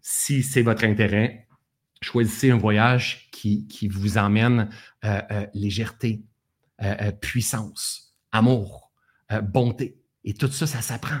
[0.00, 1.46] si c'est votre intérêt,
[2.00, 4.68] choisissez un voyage qui, qui vous emmène
[5.04, 6.22] euh, euh, légèreté,
[6.82, 8.92] euh, puissance, amour,
[9.44, 9.96] bonté.
[10.24, 11.20] Et tout ça, ça s'apprend.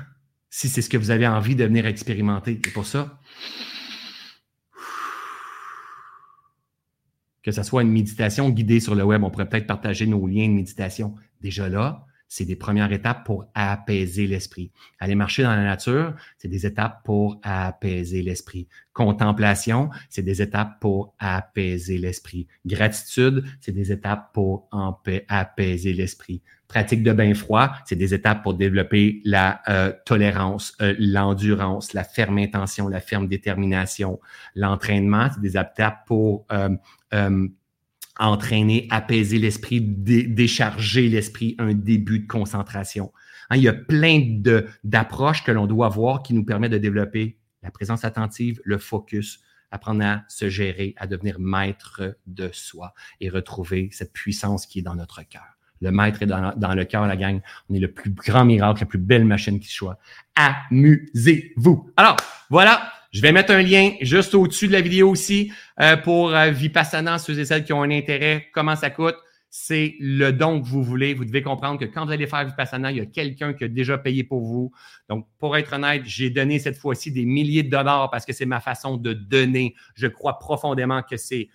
[0.50, 2.52] Si c'est ce que vous avez envie de venir expérimenter.
[2.52, 3.18] Et pour ça,
[7.42, 10.48] que ce soit une méditation guidée sur le web, on pourrait peut-être partager nos liens
[10.48, 11.14] de méditation.
[11.40, 14.70] Déjà là, c'est des premières étapes pour apaiser l'esprit.
[15.00, 18.68] Aller marcher dans la nature, c'est des étapes pour apaiser l'esprit.
[18.94, 22.46] Contemplation, c'est des étapes pour apaiser l'esprit.
[22.64, 24.66] Gratitude, c'est des étapes pour
[25.28, 26.40] apaiser l'esprit.
[26.68, 32.02] Pratique de bain froid, c'est des étapes pour développer la euh, tolérance, euh, l'endurance, la
[32.02, 34.20] ferme intention, la ferme détermination.
[34.54, 36.70] L'entraînement, c'est des étapes pour euh,
[38.18, 43.12] entraîner, apaiser l'esprit, décharger l'esprit, un début de concentration.
[43.50, 44.40] Hein, il y a plein
[44.84, 49.40] d'approches que l'on doit avoir qui nous permettent de développer la présence attentive, le focus,
[49.70, 54.82] apprendre à se gérer, à devenir maître de soi et retrouver cette puissance qui est
[54.82, 55.56] dans notre cœur.
[55.80, 57.40] Le maître est dans, dans le cœur, la gang.
[57.68, 59.98] On est le plus grand miracle, la plus belle machine qui soit.
[60.36, 61.90] Amusez-vous.
[61.96, 62.16] Alors,
[62.50, 62.92] voilà.
[63.12, 67.18] Je vais mettre un lien juste au-dessus de la vidéo aussi euh, pour euh, Vipassana,
[67.18, 69.16] ceux et celles qui ont un intérêt, comment ça coûte.
[69.50, 71.12] C'est le don que vous voulez.
[71.12, 73.68] Vous devez comprendre que quand vous allez faire Vipassana, il y a quelqu'un qui a
[73.68, 74.72] déjà payé pour vous.
[75.10, 78.46] Donc, pour être honnête, j'ai donné cette fois-ci des milliers de dollars parce que c'est
[78.46, 79.74] ma façon de donner.
[79.94, 81.50] Je crois profondément que c'est,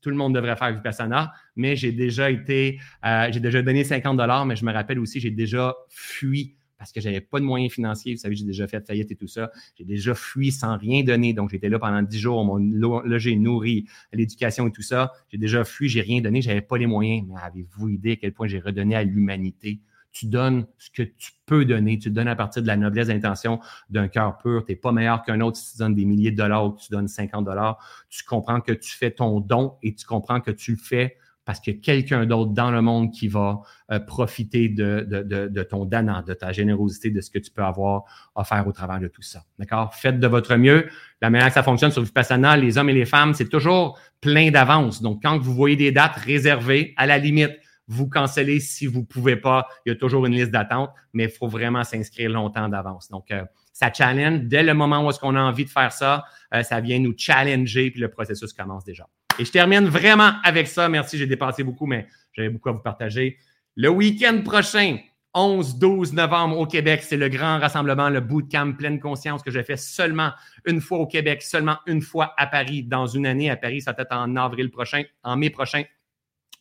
[0.00, 4.16] tout le monde devrait faire Vipassana, mais j'ai déjà été, euh, j'ai déjà donné 50
[4.16, 7.72] dollars, mais je me rappelle aussi, j'ai déjà fui parce que j'avais pas de moyens
[7.72, 8.14] financiers.
[8.14, 9.50] Vous savez, j'ai déjà fait faillite et tout ça.
[9.76, 11.32] J'ai déjà fui sans rien donner.
[11.32, 12.44] Donc, j'étais là pendant dix jours.
[12.44, 15.12] Mon logé, nourri, l'éducation et tout ça.
[15.28, 16.42] J'ai déjà fui, j'ai rien donné.
[16.42, 17.26] J'avais pas les moyens.
[17.28, 19.80] Mais avez-vous idée à quel point j'ai redonné à l'humanité?
[20.12, 21.98] Tu donnes ce que tu peux donner.
[21.98, 23.60] Tu donnes à partir de la noblesse d'intention
[23.90, 24.64] d'un cœur pur.
[24.64, 26.80] Tu n'es pas meilleur qu'un autre si tu donnes des milliers de dollars ou que
[26.80, 27.78] tu donnes 50 dollars.
[28.08, 31.16] Tu comprends que tu fais ton don et tu comprends que tu le fais
[31.46, 35.48] parce qu'il y a quelqu'un d'autre dans le monde qui va euh, profiter de, de,
[35.48, 38.04] de, ton donnant, de ta générosité, de ce que tu peux avoir
[38.44, 39.44] faire au travers de tout ça.
[39.58, 39.94] D'accord?
[39.94, 40.88] Faites de votre mieux.
[41.22, 44.50] La manière que ça fonctionne sur Vipassana, les hommes et les femmes, c'est toujours plein
[44.50, 45.00] d'avance.
[45.00, 47.52] Donc, quand vous voyez des dates réservées, à la limite,
[47.88, 49.68] vous cancellez si vous ne pouvez pas.
[49.84, 53.08] Il y a toujours une liste d'attente, mais il faut vraiment s'inscrire longtemps d'avance.
[53.08, 54.40] Donc, euh, ça challenge.
[54.42, 57.14] Dès le moment où est-ce qu'on a envie de faire ça, euh, ça vient nous
[57.16, 59.06] challenger, puis le processus commence déjà.
[59.38, 60.88] Et je termine vraiment avec ça.
[60.88, 63.38] Merci, j'ai dépassé beaucoup, mais j'avais beaucoup à vous partager.
[63.74, 64.98] Le week-end prochain,
[65.34, 69.76] 11-12 novembre au Québec, c'est le grand rassemblement, le bootcamp pleine conscience que j'ai fait
[69.76, 70.32] seulement
[70.64, 73.50] une fois au Québec, seulement une fois à Paris dans une année.
[73.50, 75.82] À Paris, ça va être en avril prochain, en mai prochain.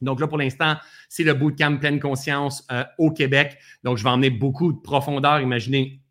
[0.01, 0.75] Donc là, pour l'instant,
[1.07, 3.57] c'est le bootcamp pleine conscience euh, au Québec.
[3.85, 5.39] Donc, je vais emmener beaucoup de profondeur.
[5.39, 6.01] Imaginez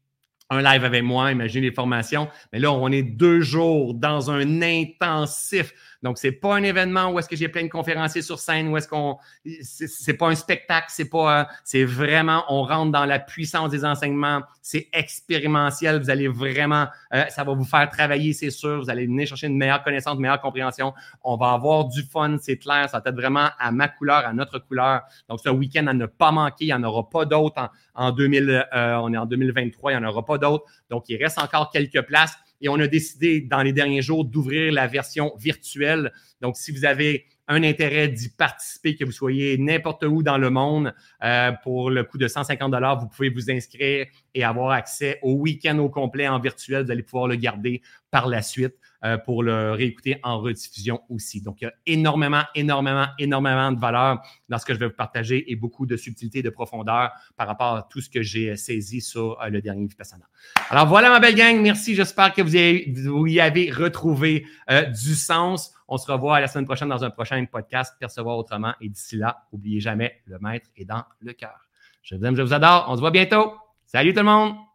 [0.51, 2.29] un live avec moi, imaginez les formations.
[2.53, 5.73] Mais là, on est deux jours dans un intensif
[6.05, 8.77] donc, c'est pas un événement où est-ce que j'ai plein de conférenciers sur scène, où
[8.77, 9.17] est-ce qu'on,
[9.63, 14.43] c'est pas un spectacle, c'est pas, c'est vraiment, on rentre dans la puissance des enseignements,
[14.61, 19.07] c'est expérimentiel, vous allez vraiment, euh, ça va vous faire travailler, c'est sûr, vous allez
[19.07, 20.93] venir chercher une meilleure connaissance, une meilleure compréhension,
[21.23, 24.35] on va avoir du fun, c'est clair, ça va être vraiment à ma couleur, à
[24.35, 25.01] notre couleur.
[25.31, 28.67] Donc, ce week-end à ne pas manquer, il n'y en aura pas d'autres en, 2000,
[28.75, 30.67] euh, on est en 2023, il n'y en aura pas d'autres.
[30.91, 34.73] Donc, il reste encore quelques places et on a décidé dans les derniers jours d'ouvrir
[34.73, 36.13] la version virtuelle.
[36.41, 40.51] Donc, si vous avez un intérêt d'y participer, que vous soyez n'importe où dans le
[40.51, 45.19] monde, euh, pour le coût de 150 dollars, vous pouvez vous inscrire et avoir accès
[45.23, 46.85] au week-end au complet en virtuel.
[46.85, 48.75] Vous allez pouvoir le garder par la suite.
[49.05, 51.43] Euh, pour le réécouter en rediffusion aussi.
[51.43, 54.95] Donc, il y a énormément, énormément, énormément de valeur dans ce que je vais vous
[54.95, 58.57] partager et beaucoup de subtilité et de profondeur par rapport à tout ce que j'ai
[58.57, 60.25] saisi sur euh, le dernier Vipassana.
[60.71, 61.61] Alors, voilà ma belle gang.
[61.61, 61.95] Merci.
[61.95, 65.74] J'espère que vous, y avez retrouvé euh, du sens.
[65.89, 68.75] On se revoit la semaine prochaine dans un prochain podcast, Percevoir autrement.
[68.81, 71.69] Et d'ici là, n'oubliez jamais, le maître est dans le cœur.
[72.03, 72.87] Je vous aime, je vous adore.
[72.89, 73.55] On se voit bientôt.
[73.87, 74.74] Salut tout le monde!